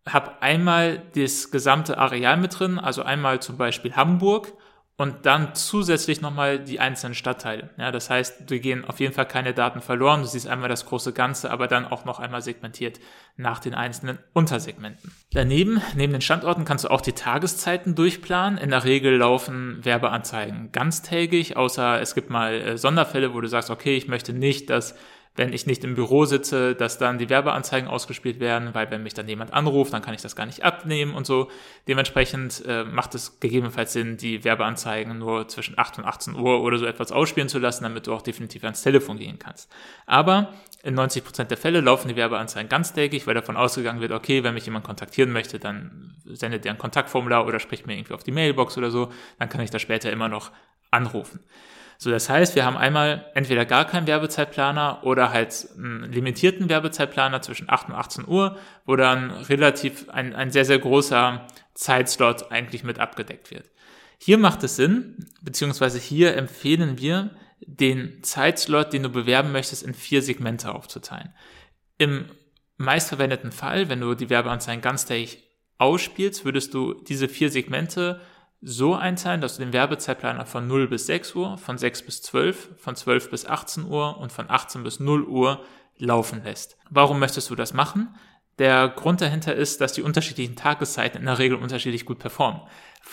habe 0.08 0.42
einmal 0.42 1.04
das 1.16 1.52
gesamte 1.52 1.98
Areal 1.98 2.38
mit 2.38 2.60
drin, 2.60 2.80
also 2.80 3.04
einmal 3.04 3.42
zum 3.42 3.58
Beispiel 3.58 3.96
Hamburg 3.96 4.54
und 5.00 5.26
dann 5.26 5.56
zusätzlich 5.56 6.20
nochmal 6.20 6.60
die 6.60 6.82
einzelnen 6.82 7.16
Stadtteile. 7.16 7.70
Ja, 7.78 7.90
das 7.90 8.10
heißt, 8.10 8.50
du 8.52 8.60
gehen 8.60 8.84
auf 8.84 9.00
jeden 9.00 9.14
Fall 9.14 9.28
keine 9.28 9.54
Daten 9.54 9.80
verloren. 9.80 10.22
Du 10.22 10.28
siehst 10.28 10.46
einmal 10.46 10.68
das 10.68 10.86
große 10.86 11.14
Ganze, 11.14 11.52
aber 11.52 11.68
dann 11.68 11.86
auch 11.86 12.04
noch 12.04 12.20
einmal 12.20 12.42
segmentiert 12.42 13.00
nach 13.38 13.60
den 13.60 13.74
einzelnen 13.74 14.20
Untersegmenten. 14.34 15.14
Daneben, 15.32 15.82
neben 15.96 16.12
den 16.12 16.22
Standorten, 16.22 16.66
kannst 16.66 16.84
du 16.84 16.90
auch 16.90 17.00
die 17.00 17.14
Tageszeiten 17.14 17.96
durchplanen. 17.96 18.60
In 18.60 18.72
der 18.72 18.84
Regel 18.84 19.16
laufen 19.16 19.80
Werbeanzeigen 19.86 20.74
ganztägig, 20.74 21.56
außer 21.56 22.02
es 22.02 22.14
gibt 22.14 22.30
mal 22.30 22.54
äh, 22.54 22.78
Sonderfälle, 22.78 23.34
wo 23.34 23.40
du 23.40 23.48
sagst, 23.48 23.70
okay, 23.70 23.96
ich 23.96 24.10
möchte 24.10 24.34
nicht, 24.34 24.70
dass 24.70 24.96
wenn 25.40 25.54
ich 25.54 25.66
nicht 25.66 25.86
im 25.86 25.96
Büro 25.96 26.26
sitze, 26.26 26.76
dass 26.76 26.98
dann 26.98 27.18
die 27.18 27.30
Werbeanzeigen 27.30 27.88
ausgespielt 27.88 28.42
werden, 28.42 28.74
weil 28.74 28.92
wenn 28.92 29.04
mich 29.04 29.14
dann 29.14 29.30
jemand 29.30 29.54
anruft, 29.54 29.94
dann 29.94 30.02
kann 30.02 30.14
ich 30.14 30.22
das 30.22 30.36
gar 30.36 30.46
nicht 30.46 30.66
abnehmen 30.66 31.14
und 31.14 31.26
so. 31.26 31.50
Dementsprechend 31.88 32.62
äh, 32.68 32.84
macht 32.84 33.16
es 33.16 33.40
gegebenenfalls 33.40 33.94
Sinn, 33.94 34.18
die 34.18 34.44
Werbeanzeigen 34.44 35.18
nur 35.18 35.48
zwischen 35.48 35.80
8 35.80 36.00
und 36.00 36.04
18 36.04 36.36
Uhr 36.36 36.62
oder 36.62 36.78
so 36.78 36.86
etwas 36.86 37.14
ausspielen 37.14 37.48
zu 37.48 37.58
lassen, 37.58 37.86
damit 37.86 38.08
du 38.08 38.14
auch 38.14 38.22
definitiv 38.22 38.66
ans 38.66 38.82
Telefon 38.82 39.18
gehen 39.18 39.40
kannst. 39.40 39.72
Aber 40.06 40.52
in 40.84 40.94
90 40.94 41.24
Prozent 41.24 41.52
der 41.52 41.58
Fälle 41.58 41.80
laufen 41.80 42.10
die 42.10 42.18
Werbeanzeigen 42.18 42.68
ganztägig, 42.68 43.26
weil 43.26 43.34
davon 43.34 43.56
ausgegangen 43.56 44.02
wird, 44.02 44.12
okay, 44.12 44.44
wenn 44.44 44.56
mich 44.56 44.66
jemand 44.66 44.84
kontaktieren 44.84 45.32
möchte, 45.32 45.58
dann 45.58 46.18
sendet 46.26 46.66
er 46.66 46.74
ein 46.74 46.78
Kontaktformular 46.78 47.48
oder 47.48 47.62
spricht 47.62 47.88
mir 47.88 47.94
irgendwie 47.94 48.14
auf 48.14 48.24
die 48.24 48.34
Mailbox 48.34 48.78
oder 48.78 48.92
so, 48.92 49.10
dann 49.40 49.48
kann 49.48 49.62
ich 49.62 49.70
da 49.72 49.80
später 49.80 50.12
immer 50.12 50.28
noch 50.28 50.52
anrufen. 50.92 51.40
So, 52.02 52.10
das 52.10 52.30
heißt, 52.30 52.56
wir 52.56 52.64
haben 52.64 52.78
einmal 52.78 53.30
entweder 53.34 53.66
gar 53.66 53.84
keinen 53.84 54.08
Werbezeitplaner 54.08 55.02
oder 55.04 55.34
halt 55.34 55.68
einen 55.76 56.10
limitierten 56.14 56.70
Werbezeitplaner 56.70 57.42
zwischen 57.42 57.70
8 57.70 57.90
und 57.90 57.96
18 57.96 58.26
Uhr, 58.26 58.58
wo 58.86 58.96
dann 58.96 59.32
relativ 59.32 60.10
ein, 60.10 60.34
ein 60.34 60.50
sehr, 60.50 60.64
sehr 60.64 60.80
großer 60.80 61.46
Zeitslot 61.74 62.54
eigentlich 62.54 62.86
mit 62.86 63.00
abgedeckt 63.00 63.52
wird. 63.52 63.70
Hier 64.18 64.38
macht 64.38 64.64
es 64.64 64.78
Sinn, 64.78 65.28
beziehungsweise 65.42 66.00
hier 66.00 66.38
empfehlen 66.38 66.98
wir, 66.98 67.32
den 67.60 68.24
Zeitslot, 68.24 68.94
den 68.94 69.04
du 69.04 69.10
bewerben 69.10 69.52
möchtest, 69.52 69.84
in 69.84 69.94
vier 69.94 70.22
Segmente 70.22 70.74
aufzuteilen. 70.74 71.34
Im 71.98 72.32
meistverwendeten 72.78 73.52
Fall, 73.52 73.90
wenn 73.90 74.00
du 74.00 74.16
die 74.16 74.30
Werbeanzeigen 74.30 74.82
ganztägig 74.82 75.44
ausspielst, 75.78 76.46
würdest 76.46 76.74
du 76.74 76.94
diese 76.94 77.28
vier 77.28 77.50
Segmente 77.50 78.22
so 78.62 78.96
einteilen, 78.96 79.42
dass 79.42 79.56
du 79.56 79.64
den 79.64 79.74
Werbezeitplaner 79.74 80.46
von 80.46 80.68
0 80.68 80.88
bis 80.88 81.06
6 81.06 81.36
Uhr, 81.36 81.58
von 81.58 81.78
6 81.78 82.04
bis 82.04 82.22
12, 82.22 82.70
von 82.78 82.96
12 82.96 83.30
bis 83.30 83.46
18 83.46 83.86
Uhr 83.86 84.18
und 84.18 84.32
von 84.32 84.50
18 84.50 84.84
bis 84.84 85.00
0 85.00 85.24
Uhr 85.24 85.64
laufen 85.98 86.44
lässt. 86.44 86.78
Warum 86.90 87.20
möchtest 87.20 87.50
du 87.50 87.56
das 87.56 87.74
machen? 87.74 88.16
Der 88.60 88.90
Grund 88.90 89.22
dahinter 89.22 89.56
ist, 89.56 89.82
dass 89.82 89.94
die 89.94 90.02
unterschiedlichen 90.02 90.56
Tageszeiten 90.56 91.20
in 91.20 91.26
der 91.26 91.40
Regel 91.40 91.58
unterschiedlich 91.58 92.06
gut 92.06 92.20
performen 92.20 92.62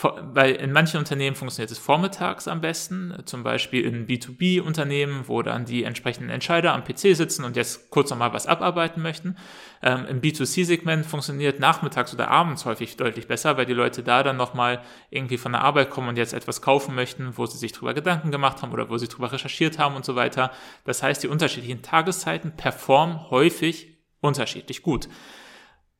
weil 0.01 0.51
in 0.55 0.71
manchen 0.71 0.97
Unternehmen 0.97 1.35
funktioniert 1.35 1.71
es 1.71 1.79
vormittags 1.79 2.47
am 2.47 2.61
besten, 2.61 3.15
zum 3.25 3.43
Beispiel 3.43 3.83
in 3.83 4.05
B2B-Unternehmen, 4.05 5.23
wo 5.27 5.41
dann 5.41 5.65
die 5.65 5.83
entsprechenden 5.83 6.29
Entscheider 6.29 6.73
am 6.73 6.83
PC 6.83 7.15
sitzen 7.15 7.43
und 7.43 7.55
jetzt 7.55 7.89
kurz 7.89 8.11
nochmal 8.11 8.31
was 8.33 8.45
abarbeiten 8.45 9.01
möchten. 9.01 9.37
Ähm, 9.81 10.05
Im 10.07 10.21
B2C-Segment 10.21 11.05
funktioniert 11.05 11.59
nachmittags 11.59 12.13
oder 12.13 12.29
abends 12.29 12.65
häufig 12.65 12.95
deutlich 12.97 13.27
besser, 13.27 13.57
weil 13.57 13.65
die 13.65 13.73
Leute 13.73 14.03
da 14.03 14.21
dann 14.21 14.37
nochmal 14.37 14.83
irgendwie 15.09 15.37
von 15.37 15.53
der 15.53 15.61
Arbeit 15.61 15.89
kommen 15.89 16.09
und 16.09 16.17
jetzt 16.17 16.33
etwas 16.33 16.61
kaufen 16.61 16.93
möchten, 16.93 17.35
wo 17.35 17.47
sie 17.47 17.57
sich 17.57 17.71
drüber 17.71 17.95
Gedanken 17.95 18.29
gemacht 18.29 18.61
haben 18.61 18.73
oder 18.73 18.89
wo 18.89 18.97
sie 18.97 19.07
drüber 19.07 19.31
recherchiert 19.31 19.79
haben 19.79 19.95
und 19.95 20.05
so 20.05 20.15
weiter. 20.15 20.51
Das 20.83 21.01
heißt, 21.01 21.23
die 21.23 21.27
unterschiedlichen 21.27 21.81
Tageszeiten 21.81 22.55
performen 22.55 23.31
häufig 23.31 23.96
unterschiedlich 24.21 24.81
gut. 24.81 25.07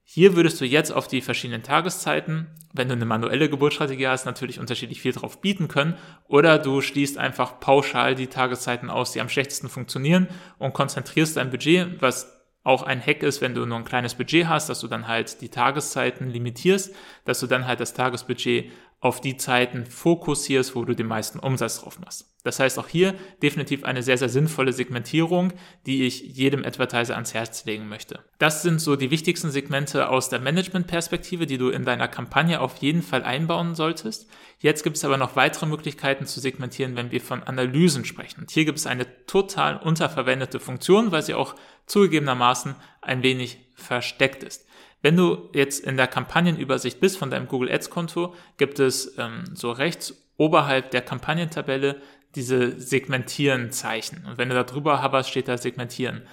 Hier 0.09 0.37
würdest 0.37 0.61
du 0.61 0.65
jetzt 0.65 0.91
auf 0.91 1.09
die 1.09 1.19
verschiedenen 1.19 1.63
Tageszeiten, 1.63 2.47
wenn 2.71 2.87
du 2.87 2.93
eine 2.93 3.05
manuelle 3.05 3.49
Geburtsstrategie 3.49 4.07
hast, 4.07 4.25
natürlich 4.25 4.57
unterschiedlich 4.57 5.01
viel 5.01 5.11
drauf 5.11 5.41
bieten 5.41 5.67
können. 5.67 5.95
Oder 6.29 6.59
du 6.59 6.79
schließt 6.79 7.17
einfach 7.17 7.59
pauschal 7.59 8.15
die 8.15 8.27
Tageszeiten 8.27 8.89
aus, 8.89 9.11
die 9.11 9.19
am 9.19 9.27
schlechtesten 9.27 9.67
funktionieren 9.67 10.29
und 10.59 10.73
konzentrierst 10.73 11.35
dein 11.35 11.49
Budget, 11.49 12.01
was 12.01 12.37
auch 12.63 12.83
ein 12.83 13.01
Hack 13.01 13.21
ist, 13.23 13.41
wenn 13.41 13.53
du 13.53 13.65
nur 13.65 13.77
ein 13.77 13.85
kleines 13.85 14.15
Budget 14.15 14.47
hast, 14.47 14.69
dass 14.69 14.79
du 14.81 14.87
dann 14.87 15.07
halt 15.07 15.41
die 15.41 15.49
Tageszeiten 15.49 16.29
limitierst, 16.29 16.95
dass 17.25 17.39
du 17.41 17.47
dann 17.47 17.67
halt 17.67 17.79
das 17.79 17.93
Tagesbudget 17.93 18.71
auf 18.99 19.21
die 19.21 19.37
Zeiten 19.37 19.85
fokussierst, 19.85 20.75
wo 20.75 20.83
du 20.83 20.95
den 20.95 21.07
meisten 21.07 21.39
Umsatz 21.39 21.81
drauf 21.81 21.99
machst. 21.99 22.33
Das 22.43 22.59
heißt 22.59 22.79
auch 22.79 22.87
hier 22.87 23.13
definitiv 23.43 23.83
eine 23.83 24.01
sehr, 24.01 24.17
sehr 24.17 24.29
sinnvolle 24.29 24.73
Segmentierung, 24.73 25.53
die 25.85 26.03
ich 26.03 26.21
jedem 26.21 26.63
Advertiser 26.63 27.13
ans 27.13 27.33
Herz 27.33 27.65
legen 27.65 27.89
möchte. 27.89 28.23
Das 28.39 28.61
sind 28.61 28.79
so 28.79 28.95
die 28.95 29.11
wichtigsten 29.11 29.51
Segmente 29.51 30.09
aus 30.09 30.29
der 30.29 30.39
Management-Perspektive, 30.39 31.45
die 31.45 31.57
du 31.57 31.69
in 31.69 31.83
deiner 31.83 32.07
Kampagne 32.07 32.61
auf 32.61 32.77
jeden 32.77 33.03
Fall 33.03 33.23
einbauen 33.23 33.75
solltest. 33.75 34.27
Jetzt 34.59 34.83
gibt 34.83 34.97
es 34.97 35.05
aber 35.05 35.17
noch 35.17 35.35
weitere 35.35 35.65
Möglichkeiten 35.65 36.25
zu 36.25 36.39
segmentieren, 36.39 36.95
wenn 36.95 37.11
wir 37.11 37.21
von 37.21 37.43
Analysen 37.43 38.05
sprechen. 38.05 38.41
Und 38.41 38.51
hier 38.51 38.65
gibt 38.65 38.79
es 38.79 38.87
eine 38.87 39.25
total 39.25 39.77
unterverwendete 39.77 40.59
Funktion, 40.59 41.11
weil 41.11 41.21
sie 41.21 41.35
auch 41.35 41.53
zugegebenermaßen 41.85 42.75
ein 43.01 43.23
wenig 43.23 43.59
versteckt 43.75 44.43
ist. 44.43 44.66
Wenn 45.01 45.15
du 45.15 45.49
jetzt 45.53 45.85
in 45.85 45.97
der 45.97 46.07
Kampagnenübersicht 46.07 46.99
bist 46.99 47.17
von 47.17 47.29
deinem 47.29 47.47
Google 47.47 47.71
Ads 47.71 47.89
Konto, 47.89 48.33
gibt 48.57 48.79
es 48.79 49.17
ähm, 49.17 49.43
so 49.53 49.71
rechts 49.71 50.13
oberhalb 50.37 50.91
der 50.91 51.01
Kampagnentabelle 51.01 52.01
diese 52.35 52.79
Segmentieren-Zeichen. 52.79 54.25
Und 54.25 54.37
wenn 54.37 54.49
du 54.49 54.55
da 54.55 54.63
drüber 54.63 55.01
haberst, 55.01 55.29
steht 55.29 55.47
da 55.47 55.57
Segmentieren. 55.57 56.27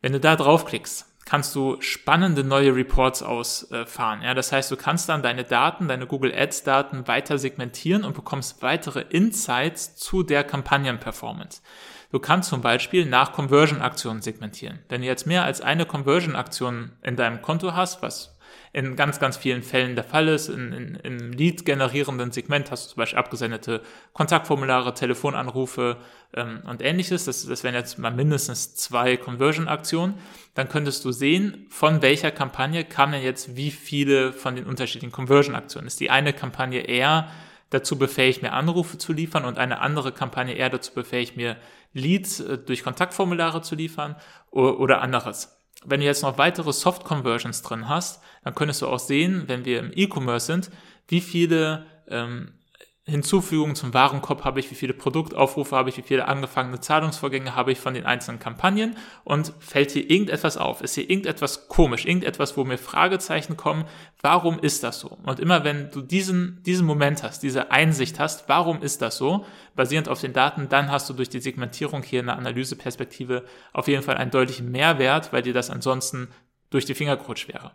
Wenn 0.00 0.12
du 0.12 0.20
da 0.20 0.36
draufklickst, 0.36 1.06
kannst 1.24 1.54
du 1.54 1.80
spannende 1.80 2.42
neue 2.42 2.74
Reports 2.74 3.22
ausfahren. 3.22 4.22
Ja, 4.22 4.34
das 4.34 4.52
heißt, 4.52 4.70
du 4.70 4.76
kannst 4.76 5.08
dann 5.08 5.22
deine 5.22 5.44
Daten, 5.44 5.86
deine 5.86 6.06
Google 6.06 6.34
Ads 6.34 6.64
Daten 6.64 7.06
weiter 7.06 7.38
segmentieren 7.38 8.04
und 8.04 8.14
bekommst 8.14 8.62
weitere 8.62 9.02
Insights 9.10 9.96
zu 9.96 10.22
der 10.22 10.44
Kampagnenperformance. 10.44 11.62
Du 12.10 12.18
kannst 12.18 12.48
zum 12.50 12.60
Beispiel 12.60 13.06
nach 13.06 13.32
Conversion-Aktionen 13.32 14.20
segmentieren. 14.20 14.80
Wenn 14.88 15.02
du 15.02 15.06
jetzt 15.06 15.26
mehr 15.26 15.44
als 15.44 15.60
eine 15.60 15.86
Conversion-Aktion 15.86 16.92
in 17.02 17.16
deinem 17.16 17.40
Konto 17.40 17.74
hast, 17.74 18.02
was 18.02 18.36
in 18.72 18.94
ganz, 18.94 19.18
ganz 19.18 19.36
vielen 19.36 19.62
Fällen 19.62 19.96
der 19.96 20.04
Fall 20.04 20.28
ist. 20.28 20.48
In, 20.48 20.72
in, 20.72 20.94
Im 20.96 21.32
Lead-generierenden 21.32 22.30
Segment 22.30 22.70
hast 22.70 22.86
du 22.86 22.90
zum 22.90 23.00
Beispiel 23.00 23.18
abgesendete 23.18 23.82
Kontaktformulare, 24.12 24.94
Telefonanrufe 24.94 25.96
ähm, 26.34 26.62
und 26.66 26.80
ähnliches. 26.82 27.24
Das, 27.24 27.46
das 27.46 27.64
wären 27.64 27.74
jetzt 27.74 27.98
mal 27.98 28.12
mindestens 28.12 28.76
zwei 28.76 29.16
Conversion-Aktionen. 29.16 30.14
Dann 30.54 30.68
könntest 30.68 31.04
du 31.04 31.10
sehen, 31.10 31.66
von 31.68 32.00
welcher 32.02 32.30
Kampagne 32.30 32.84
kamen 32.84 33.20
jetzt 33.22 33.56
wie 33.56 33.72
viele 33.72 34.32
von 34.32 34.54
den 34.54 34.66
unterschiedlichen 34.66 35.12
Conversion-Aktionen. 35.12 35.88
Ist 35.88 35.98
die 35.98 36.10
eine 36.10 36.32
Kampagne 36.32 36.80
eher 36.80 37.28
dazu 37.70 37.98
befähigt, 37.98 38.42
mir 38.42 38.52
Anrufe 38.52 38.98
zu 38.98 39.12
liefern 39.12 39.44
und 39.44 39.58
eine 39.58 39.80
andere 39.80 40.12
Kampagne 40.12 40.54
eher 40.54 40.70
dazu 40.70 40.92
befähigt, 40.92 41.36
mir 41.36 41.56
Leads 41.92 42.40
äh, 42.40 42.58
durch 42.58 42.82
Kontaktformulare 42.82 43.62
zu 43.62 43.74
liefern 43.74 44.16
oder, 44.50 45.00
anderes. 45.00 45.56
Wenn 45.84 46.00
du 46.00 46.06
jetzt 46.06 46.22
noch 46.22 46.38
weitere 46.38 46.72
Soft 46.72 47.04
Conversions 47.04 47.62
drin 47.62 47.88
hast, 47.88 48.22
dann 48.44 48.54
könntest 48.54 48.82
du 48.82 48.88
auch 48.88 48.98
sehen, 48.98 49.44
wenn 49.46 49.64
wir 49.64 49.78
im 49.78 49.92
E-Commerce 49.94 50.46
sind, 50.46 50.70
wie 51.08 51.20
viele 51.20 51.86
ähm, 52.08 52.59
Hinzufügungen 53.06 53.74
zum 53.74 53.94
Warenkorb 53.94 54.44
habe 54.44 54.60
ich, 54.60 54.70
wie 54.70 54.74
viele 54.74 54.92
Produktaufrufe 54.92 55.74
habe 55.74 55.88
ich, 55.88 55.96
wie 55.96 56.02
viele 56.02 56.28
angefangene 56.28 56.80
Zahlungsvorgänge 56.80 57.56
habe 57.56 57.72
ich 57.72 57.80
von 57.80 57.94
den 57.94 58.04
einzelnen 58.04 58.38
Kampagnen 58.38 58.96
und 59.24 59.54
fällt 59.58 59.90
hier 59.90 60.08
irgendetwas 60.08 60.58
auf? 60.58 60.82
Ist 60.82 60.94
hier 60.94 61.08
irgendetwas 61.08 61.68
komisch, 61.68 62.04
irgendetwas, 62.04 62.58
wo 62.58 62.64
mir 62.64 62.76
Fragezeichen 62.76 63.56
kommen? 63.56 63.86
Warum 64.20 64.58
ist 64.58 64.84
das 64.84 65.00
so? 65.00 65.18
Und 65.24 65.40
immer 65.40 65.64
wenn 65.64 65.90
du 65.90 66.02
diesen, 66.02 66.62
diesen 66.62 66.86
Moment 66.86 67.22
hast, 67.22 67.42
diese 67.42 67.70
Einsicht 67.70 68.20
hast, 68.20 68.48
warum 68.50 68.82
ist 68.82 69.00
das 69.00 69.16
so, 69.16 69.46
basierend 69.74 70.10
auf 70.10 70.20
den 70.20 70.34
Daten, 70.34 70.68
dann 70.68 70.90
hast 70.90 71.08
du 71.08 71.14
durch 71.14 71.30
die 71.30 71.40
Segmentierung 71.40 72.02
hier 72.02 72.20
in 72.20 72.26
der 72.26 72.36
Analyseperspektive 72.36 73.44
auf 73.72 73.88
jeden 73.88 74.02
Fall 74.02 74.18
einen 74.18 74.30
deutlichen 74.30 74.70
Mehrwert, 74.70 75.32
weil 75.32 75.42
dir 75.42 75.54
das 75.54 75.70
ansonsten 75.70 76.28
durch 76.70 76.84
die 76.84 76.94
Finger 76.94 77.16
gerutscht 77.16 77.48
wäre. 77.48 77.72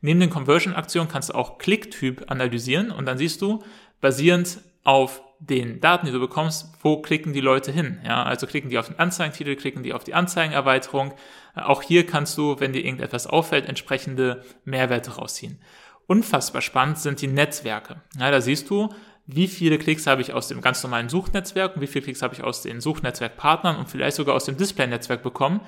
Neben 0.00 0.20
den 0.20 0.30
Conversion-Aktionen 0.30 1.08
kannst 1.08 1.28
du 1.28 1.34
auch 1.34 1.58
Klicktyp 1.58 2.30
analysieren 2.30 2.90
und 2.90 3.06
dann 3.06 3.18
siehst 3.18 3.42
du, 3.42 3.62
basierend 4.00 4.58
auf 4.84 5.22
den 5.40 5.80
Daten, 5.80 6.06
die 6.06 6.12
du 6.12 6.18
bekommst, 6.18 6.72
wo 6.82 7.00
klicken 7.00 7.32
die 7.32 7.40
Leute 7.40 7.70
hin? 7.70 8.00
Ja, 8.04 8.24
also 8.24 8.46
klicken 8.46 8.70
die 8.70 8.78
auf 8.78 8.88
den 8.88 8.98
Anzeigentitel, 8.98 9.54
klicken 9.56 9.82
die 9.82 9.92
auf 9.92 10.02
die 10.02 10.14
Anzeigenerweiterung. 10.14 11.14
Auch 11.54 11.82
hier 11.82 12.06
kannst 12.06 12.36
du, 12.38 12.58
wenn 12.58 12.72
dir 12.72 12.84
irgendetwas 12.84 13.26
auffällt, 13.26 13.66
entsprechende 13.66 14.44
Mehrwerte 14.64 15.12
rausziehen. 15.12 15.60
Unfassbar 16.06 16.62
spannend 16.62 16.98
sind 16.98 17.20
die 17.20 17.26
Netzwerke. 17.28 18.02
Ja, 18.18 18.30
da 18.30 18.40
siehst 18.40 18.70
du, 18.70 18.88
wie 19.26 19.46
viele 19.46 19.78
Klicks 19.78 20.06
habe 20.06 20.22
ich 20.22 20.32
aus 20.32 20.48
dem 20.48 20.62
ganz 20.62 20.82
normalen 20.82 21.10
Suchnetzwerk 21.10 21.76
und 21.76 21.82
wie 21.82 21.86
viele 21.86 22.04
Klicks 22.04 22.22
habe 22.22 22.34
ich 22.34 22.42
aus 22.42 22.62
den 22.62 22.80
Suchnetzwerkpartnern 22.80 23.76
und 23.76 23.88
vielleicht 23.88 24.16
sogar 24.16 24.34
aus 24.34 24.46
dem 24.46 24.56
Display-Netzwerk 24.56 25.22
bekommen 25.22 25.60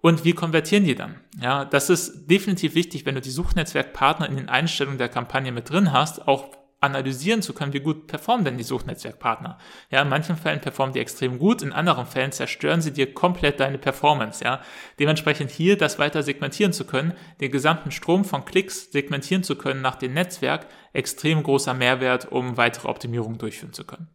und 0.00 0.24
wie 0.24 0.32
konvertieren 0.32 0.84
die 0.84 0.94
dann? 0.94 1.16
Ja, 1.40 1.64
das 1.64 1.90
ist 1.90 2.26
definitiv 2.30 2.74
wichtig, 2.74 3.04
wenn 3.04 3.16
du 3.16 3.20
die 3.20 3.30
Suchnetzwerkpartner 3.30 4.28
in 4.28 4.36
den 4.36 4.48
Einstellungen 4.48 4.98
der 4.98 5.08
Kampagne 5.08 5.52
mit 5.52 5.68
drin 5.68 5.92
hast, 5.92 6.26
auch 6.26 6.48
analysieren 6.80 7.42
zu 7.42 7.52
können, 7.52 7.72
wie 7.72 7.80
gut 7.80 8.06
performen 8.06 8.44
denn 8.44 8.56
die 8.56 8.64
Suchnetzwerkpartner. 8.64 9.58
Ja, 9.90 10.02
in 10.02 10.08
manchen 10.08 10.36
Fällen 10.36 10.60
performen 10.60 10.94
die 10.94 11.00
extrem 11.00 11.38
gut, 11.38 11.62
in 11.62 11.72
anderen 11.72 12.06
Fällen 12.06 12.32
zerstören 12.32 12.80
sie 12.80 12.92
dir 12.92 13.12
komplett 13.12 13.60
deine 13.60 13.78
Performance. 13.78 14.42
Ja, 14.42 14.60
dementsprechend 14.98 15.50
hier 15.50 15.76
das 15.76 15.98
weiter 15.98 16.22
segmentieren 16.22 16.72
zu 16.72 16.86
können, 16.86 17.14
den 17.40 17.50
gesamten 17.50 17.90
Strom 17.90 18.24
von 18.24 18.44
Klicks 18.44 18.90
segmentieren 18.90 19.42
zu 19.42 19.56
können 19.56 19.82
nach 19.82 19.96
dem 19.96 20.14
Netzwerk, 20.14 20.66
extrem 20.92 21.42
großer 21.42 21.74
Mehrwert, 21.74 22.32
um 22.32 22.56
weitere 22.56 22.88
Optimierungen 22.88 23.38
durchführen 23.38 23.72
zu 23.72 23.84
können. 23.84 24.08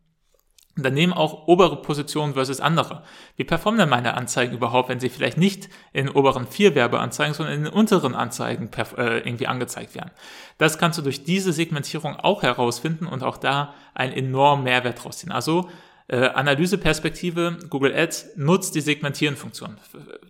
Daneben 0.78 1.14
auch 1.14 1.48
obere 1.48 1.82
Positionen 1.82 2.34
versus 2.34 2.60
andere. 2.60 3.04
Wie 3.38 3.46
performen 3.46 3.80
denn 3.80 3.90
meine 3.90 4.16
Anzeigen 4.16 4.54
überhaupt, 4.54 4.90
wenn 4.90 5.00
sie 5.00 5.08
vielleicht 5.08 5.38
nicht 5.38 5.70
in 5.94 6.10
oberen 6.10 6.48
vier 6.48 6.76
Werbeanzeigen, 6.76 7.34
sondern 7.34 7.56
in 7.56 7.64
den 7.64 7.74
unteren 7.74 8.14
Anzeigen 8.14 8.70
äh, 8.98 9.20
irgendwie 9.20 9.48
angezeigt 9.48 9.96
werden? 9.96 10.12
Das 10.58 10.78
kannst 10.78 10.98
du 10.98 11.02
durch 11.02 11.24
diese 11.24 11.54
Segmentierung 11.54 12.18
auch 12.18 12.44
herausfinden 12.44 13.08
und 13.08 13.24
auch 13.24 13.38
da 13.38 13.74
einen 13.94 14.12
enormen 14.12 14.66
Mehrwert 14.66 15.06
rausziehen. 15.06 15.32
Also 15.32 15.70
äh, 16.08 16.18
Analyseperspektive, 16.18 17.58
Google 17.70 17.96
Ads 17.96 18.36
nutzt 18.36 18.76
die 18.76 18.82
Segmentieren-Funktion. 18.82 19.78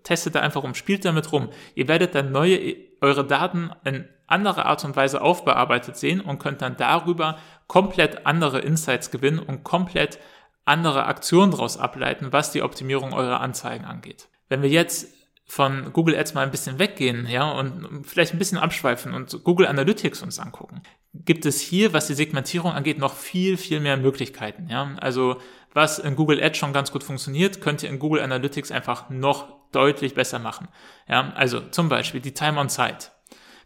Testet 0.04 0.36
da 0.36 0.42
einfach 0.42 0.64
rum, 0.64 0.76
spielt 0.76 1.04
damit 1.06 1.32
rum. 1.32 1.50
Ihr 1.74 1.88
werdet 1.88 2.16
dann 2.16 2.32
neue, 2.32 2.76
eure 3.02 3.26
Daten 3.26 3.72
in 3.84 4.08
anderer 4.28 4.66
Art 4.66 4.84
und 4.86 4.96
Weise 4.96 5.22
aufbearbeitet 5.22 5.98
sehen 5.98 6.22
und 6.22 6.40
könnt 6.40 6.62
dann 6.62 6.78
darüber 6.78 7.38
komplett 7.68 8.26
andere 8.26 8.60
Insights 8.60 9.12
gewinnen 9.12 9.40
und 9.40 9.64
komplett 9.64 10.20
andere 10.66 11.06
Aktionen 11.06 11.52
daraus 11.52 11.78
ableiten, 11.78 12.32
was 12.32 12.52
die 12.52 12.64
Optimierung 12.64 13.14
eurer 13.14 13.40
Anzeigen 13.40 13.86
angeht. 13.86 14.28
Wenn 14.50 14.62
wir 14.62 14.70
jetzt 14.70 15.14
von 15.48 15.94
Google 15.94 16.18
Ads 16.18 16.34
mal 16.34 16.42
ein 16.42 16.52
bisschen 16.52 16.80
weggehen, 16.80 17.28
ja, 17.28 17.52
und 17.52 18.04
vielleicht 18.04 18.34
ein 18.34 18.40
bisschen 18.40 18.58
abschweifen 18.58 19.14
und 19.14 19.44
Google 19.44 19.68
Analytics 19.68 20.24
uns 20.24 20.40
angucken, 20.40 20.82
gibt 21.14 21.46
es 21.46 21.62
hier, 21.62 21.94
was 21.94 22.08
die 22.08 22.16
Segmentierung 22.16 22.72
angeht, 22.72 22.98
noch 22.98 23.14
viel, 23.14 23.58
viel 23.58 23.80
mehr 23.80 23.96
Möglichkeiten, 23.96 24.68
ja. 24.70 24.96
Also, 25.00 25.38
was 25.74 26.00
in 26.00 26.16
Google 26.16 26.44
Ads 26.44 26.58
schon 26.58 26.74
ganz 26.74 26.92
gut 26.92 27.04
funktioniert, 27.04 27.62
könnt 27.62 27.84
ihr 27.84 27.90
in 27.90 28.00
Google 28.00 28.24
Analytics 28.24 28.72
einfach 28.72 29.10
noch 29.10 29.54
deutlich 29.72 30.16
besser 30.16 30.40
machen, 30.40 30.68
ja. 31.08 31.32
Also, 31.36 31.60
zum 31.60 31.90
Beispiel 31.90 32.22
die 32.22 32.34
Time 32.34 32.60
on 32.60 32.70
Site. 32.70 33.12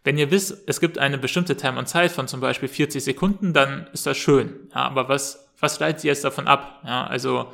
Wenn 0.02 0.16
ihr 0.16 0.30
wisst, 0.30 0.56
es 0.66 0.80
gibt 0.80 0.98
eine 0.98 1.18
bestimmte 1.18 1.56
Time 1.56 1.78
on 1.78 1.86
Site 1.86 2.10
von 2.10 2.26
zum 2.26 2.40
Beispiel 2.40 2.68
40 2.68 3.04
Sekunden, 3.04 3.52
dann 3.52 3.86
ist 3.92 4.06
das 4.06 4.16
schön, 4.16 4.68
ja. 4.74 4.82
Aber 4.82 5.08
was 5.08 5.50
was 5.60 5.78
leitet 5.78 6.04
ihr 6.04 6.08
jetzt 6.08 6.24
davon 6.24 6.48
ab? 6.48 6.80
Ja, 6.84 7.06
also 7.06 7.52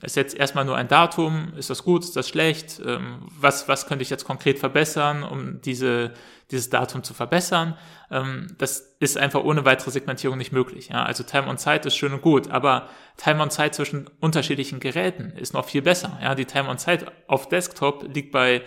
ist 0.00 0.16
jetzt 0.16 0.34
erstmal 0.34 0.64
nur 0.64 0.76
ein 0.76 0.88
Datum, 0.88 1.52
ist 1.56 1.70
das 1.70 1.84
gut, 1.84 2.02
ist 2.02 2.16
das 2.16 2.28
schlecht? 2.28 2.80
Ähm, 2.84 3.28
was, 3.38 3.68
was 3.68 3.86
könnte 3.86 4.02
ich 4.02 4.10
jetzt 4.10 4.24
konkret 4.24 4.58
verbessern, 4.58 5.22
um 5.22 5.60
diese, 5.60 6.12
dieses 6.50 6.70
Datum 6.70 7.04
zu 7.04 7.14
verbessern? 7.14 7.76
Ähm, 8.10 8.48
das 8.58 8.96
ist 8.98 9.16
einfach 9.16 9.44
ohne 9.44 9.64
weitere 9.64 9.92
Segmentierung 9.92 10.38
nicht 10.38 10.50
möglich. 10.50 10.88
Ja? 10.88 11.04
Also 11.04 11.22
Time 11.22 11.46
on 11.46 11.56
Site 11.56 11.86
ist 11.86 11.96
schön 11.96 12.12
und 12.12 12.22
gut, 12.22 12.50
aber 12.50 12.88
Time 13.16 13.42
on 13.42 13.50
Site 13.50 13.72
zwischen 13.72 14.10
unterschiedlichen 14.18 14.80
Geräten 14.80 15.34
ist 15.36 15.54
noch 15.54 15.66
viel 15.66 15.82
besser. 15.82 16.18
Ja? 16.20 16.34
Die 16.34 16.46
Time 16.46 16.68
on 16.68 16.78
Site 16.78 17.06
auf 17.28 17.48
Desktop 17.48 18.04
liegt 18.12 18.32
bei 18.32 18.62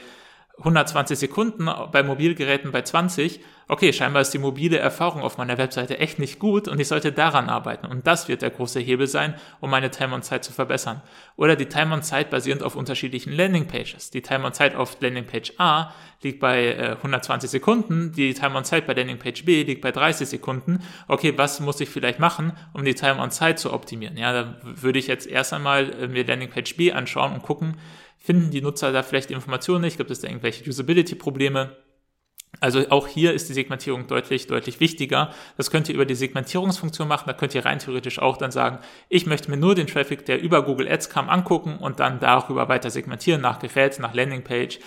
120 0.59 1.19
Sekunden, 1.19 1.69
bei 1.91 2.01
Mobilgeräten 2.01 2.71
bei 2.71 2.81
20. 2.81 3.41
Okay, 3.67 3.91
scheinbar 3.91 4.21
ist 4.21 4.31
die 4.33 4.37
mobile 4.37 4.77
Erfahrung 4.77 5.21
auf 5.21 5.37
meiner 5.37 5.57
Webseite 5.57 5.97
echt 5.97 6.19
nicht 6.19 6.39
gut 6.39 6.67
und 6.67 6.79
ich 6.79 6.87
sollte 6.87 7.11
daran 7.11 7.49
arbeiten. 7.49 7.87
Und 7.87 8.07
das 8.07 8.27
wird 8.27 8.41
der 8.41 8.51
große 8.51 8.79
Hebel 8.79 9.07
sein, 9.07 9.33
um 9.59 9.69
meine 9.69 9.91
Time-on-Zeit 9.91 10.45
zu 10.45 10.53
verbessern. 10.53 11.01
Oder 11.35 11.55
die 11.55 11.65
Time-on-Zeit 11.65 12.29
basierend 12.29 12.63
auf 12.63 12.75
unterschiedlichen 12.75 13.33
Landing-Pages. 13.33 14.11
Die 14.11 14.21
Time-on-Zeit 14.21 14.75
auf 14.75 15.01
Landing-Page 15.01 15.53
A 15.57 15.93
liegt 16.21 16.39
bei 16.39 16.67
äh, 16.67 16.91
120 16.97 17.49
Sekunden, 17.49 18.11
die 18.13 18.33
Time-on-Zeit 18.33 18.87
bei 18.87 18.93
Landing-Page 18.93 19.45
B 19.45 19.63
liegt 19.63 19.81
bei 19.81 19.91
30 19.91 20.27
Sekunden. 20.27 20.83
Okay, 21.07 21.33
was 21.35 21.59
muss 21.59 21.81
ich 21.81 21.89
vielleicht 21.89 22.19
machen, 22.19 22.53
um 22.71 22.85
die 22.85 22.95
Time-on-Zeit 22.95 23.59
zu 23.59 23.73
optimieren? 23.73 24.15
Ja, 24.15 24.31
da 24.31 24.55
würde 24.63 24.99
ich 24.99 25.07
jetzt 25.07 25.27
erst 25.27 25.53
einmal 25.53 25.91
äh, 26.01 26.07
mir 26.07 26.25
Landing-Page 26.25 26.77
B 26.77 26.93
anschauen 26.93 27.33
und 27.33 27.41
gucken, 27.41 27.77
Finden 28.25 28.49
die 28.49 28.61
Nutzer 28.61 28.91
da 28.91 29.03
vielleicht 29.03 29.29
Informationen 29.29 29.81
nicht? 29.81 29.97
Gibt 29.97 30.09
es 30.09 30.19
da 30.19 30.27
irgendwelche 30.27 30.67
Usability-Probleme? 30.67 31.77
Also 32.59 32.89
auch 32.89 33.07
hier 33.07 33.33
ist 33.33 33.49
die 33.49 33.53
Segmentierung 33.53 34.07
deutlich, 34.07 34.47
deutlich 34.47 34.79
wichtiger. 34.79 35.31
Das 35.57 35.69
könnt 35.69 35.89
ihr 35.89 35.93
über 35.93 36.05
die 36.05 36.15
Segmentierungsfunktion 36.15 37.07
machen. 37.07 37.25
Da 37.27 37.33
könnt 37.33 37.53
ihr 37.53 37.63
rein 37.63 37.77
theoretisch 37.77 38.17
auch 38.17 38.37
dann 38.37 38.49
sagen, 38.49 38.79
ich 39.09 39.27
möchte 39.27 39.51
mir 39.51 39.57
nur 39.57 39.75
den 39.75 39.85
Traffic, 39.85 40.25
der 40.25 40.41
über 40.41 40.63
Google 40.63 40.91
Ads 40.91 41.11
kam, 41.11 41.29
angucken 41.29 41.77
und 41.77 41.99
dann 41.99 42.19
darüber 42.19 42.67
weiter 42.67 42.89
segmentieren 42.89 43.41
nach 43.41 43.59
Gerät, 43.59 43.99
nach 43.99 44.15
Landingpage 44.15 44.79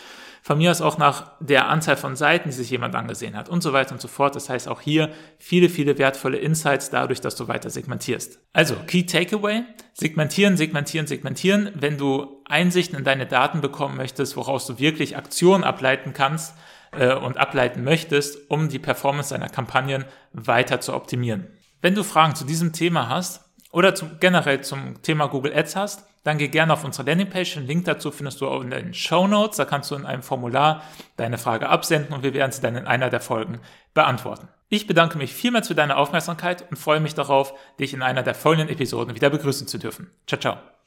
von 0.43 0.59
mir 0.59 0.71
aus 0.71 0.81
auch 0.81 0.99
nach 0.99 1.33
der 1.41 1.69
Anzahl 1.69 1.97
von 1.97 2.17
Seiten, 2.17 2.49
die 2.49 2.55
sich 2.55 2.71
jemand 2.71 2.95
angesehen 2.95 3.37
hat 3.37 3.49
und 3.49 3.63
so 3.63 3.73
weiter 3.73 3.93
und 3.93 4.01
so 4.01 4.09
fort. 4.09 4.37
Das 4.37 4.49
heißt 4.49 4.69
auch 4.69 4.81
hier 4.81 5.11
viele, 5.39 5.69
viele 5.69 5.99
wertvolle 5.99 6.39
Insights 6.39 6.91
dadurch, 6.91 7.21
dass 7.21 7.37
du 7.37 7.49
weiter 7.49 7.71
segmentierst. 7.71 8.41
Also, 8.53 8.77
Key 8.87 9.05
Takeaway, 9.05 9.63
segmentieren, 9.93 10.57
segmentieren, 10.57 11.07
segmentieren. 11.07 11.71
Wenn 11.75 11.99
du 11.99 12.43
Einsichten 12.47 12.99
in 12.99 13.05
deine 13.05 13.27
Daten 13.27 13.61
bekommen 13.61 13.97
möchtest, 13.97 14.37
woraus 14.37 14.67
du 14.67 14.79
wirklich 14.79 15.17
Aktionen 15.17 15.65
ableiten 15.65 16.13
kannst 16.13 16.55
äh, 16.93 17.15
und 17.15 17.37
ableiten 17.37 17.85
möchtest, 17.85 18.51
um 18.51 18.69
die 18.69 18.79
Performance 18.79 19.35
deiner 19.35 19.49
Kampagnen 19.49 20.05
weiter 20.33 20.81
zu 20.81 20.95
optimieren. 20.95 21.49
Wenn 21.81 21.95
du 21.95 22.03
Fragen 22.03 22.35
zu 22.35 22.45
diesem 22.45 22.73
Thema 22.73 23.09
hast 23.09 23.45
oder 23.71 23.95
zum, 23.95 24.19
generell 24.21 24.63
zum 24.63 25.03
Thema 25.03 25.27
Google 25.27 25.55
Ads 25.55 25.77
hast, 25.77 26.08
dann 26.29 26.37
geh 26.37 26.49
gerne 26.49 26.75
auf 26.75 26.85
unsere 26.85 27.09
Landingpage. 27.09 27.55
Den 27.55 27.67
Link 27.67 27.87
dazu 27.87 28.11
findest 28.11 28.43
du 28.43 28.49
auch 28.49 28.61
in 28.61 28.71
den 28.71 28.93
Show 28.93 29.27
Notes. 29.27 29.57
Da 29.57 29.65
kannst 29.65 29.91
du 29.91 29.95
in 29.95 30.05
einem 30.05 30.23
Formular 30.23 30.83
deine 31.17 31.39
Frage 31.39 31.71
absenden 31.71 32.13
und 32.13 32.23
wir 32.23 32.35
werden 32.35 32.53
sie 32.53 32.61
dann 32.61 32.77
in 32.77 32.87
einer 32.87 33.09
der 33.09 33.21
Folgen 33.21 33.61
beantworten. 33.95 34.49
Ich 34.69 34.87
bedanke 34.87 35.17
mich 35.17 35.33
vielmals 35.33 35.69
für 35.69 35.75
deine 35.75 35.97
Aufmerksamkeit 35.97 36.67
und 36.71 36.77
freue 36.77 37.01
mich 37.01 37.15
darauf, 37.15 37.55
dich 37.81 37.95
in 37.95 38.03
einer 38.03 38.23
der 38.23 38.35
folgenden 38.35 38.69
Episoden 38.69 39.15
wieder 39.15 39.31
begrüßen 39.31 39.67
zu 39.67 39.79
dürfen. 39.79 40.11
Ciao, 40.27 40.39
ciao. 40.39 40.78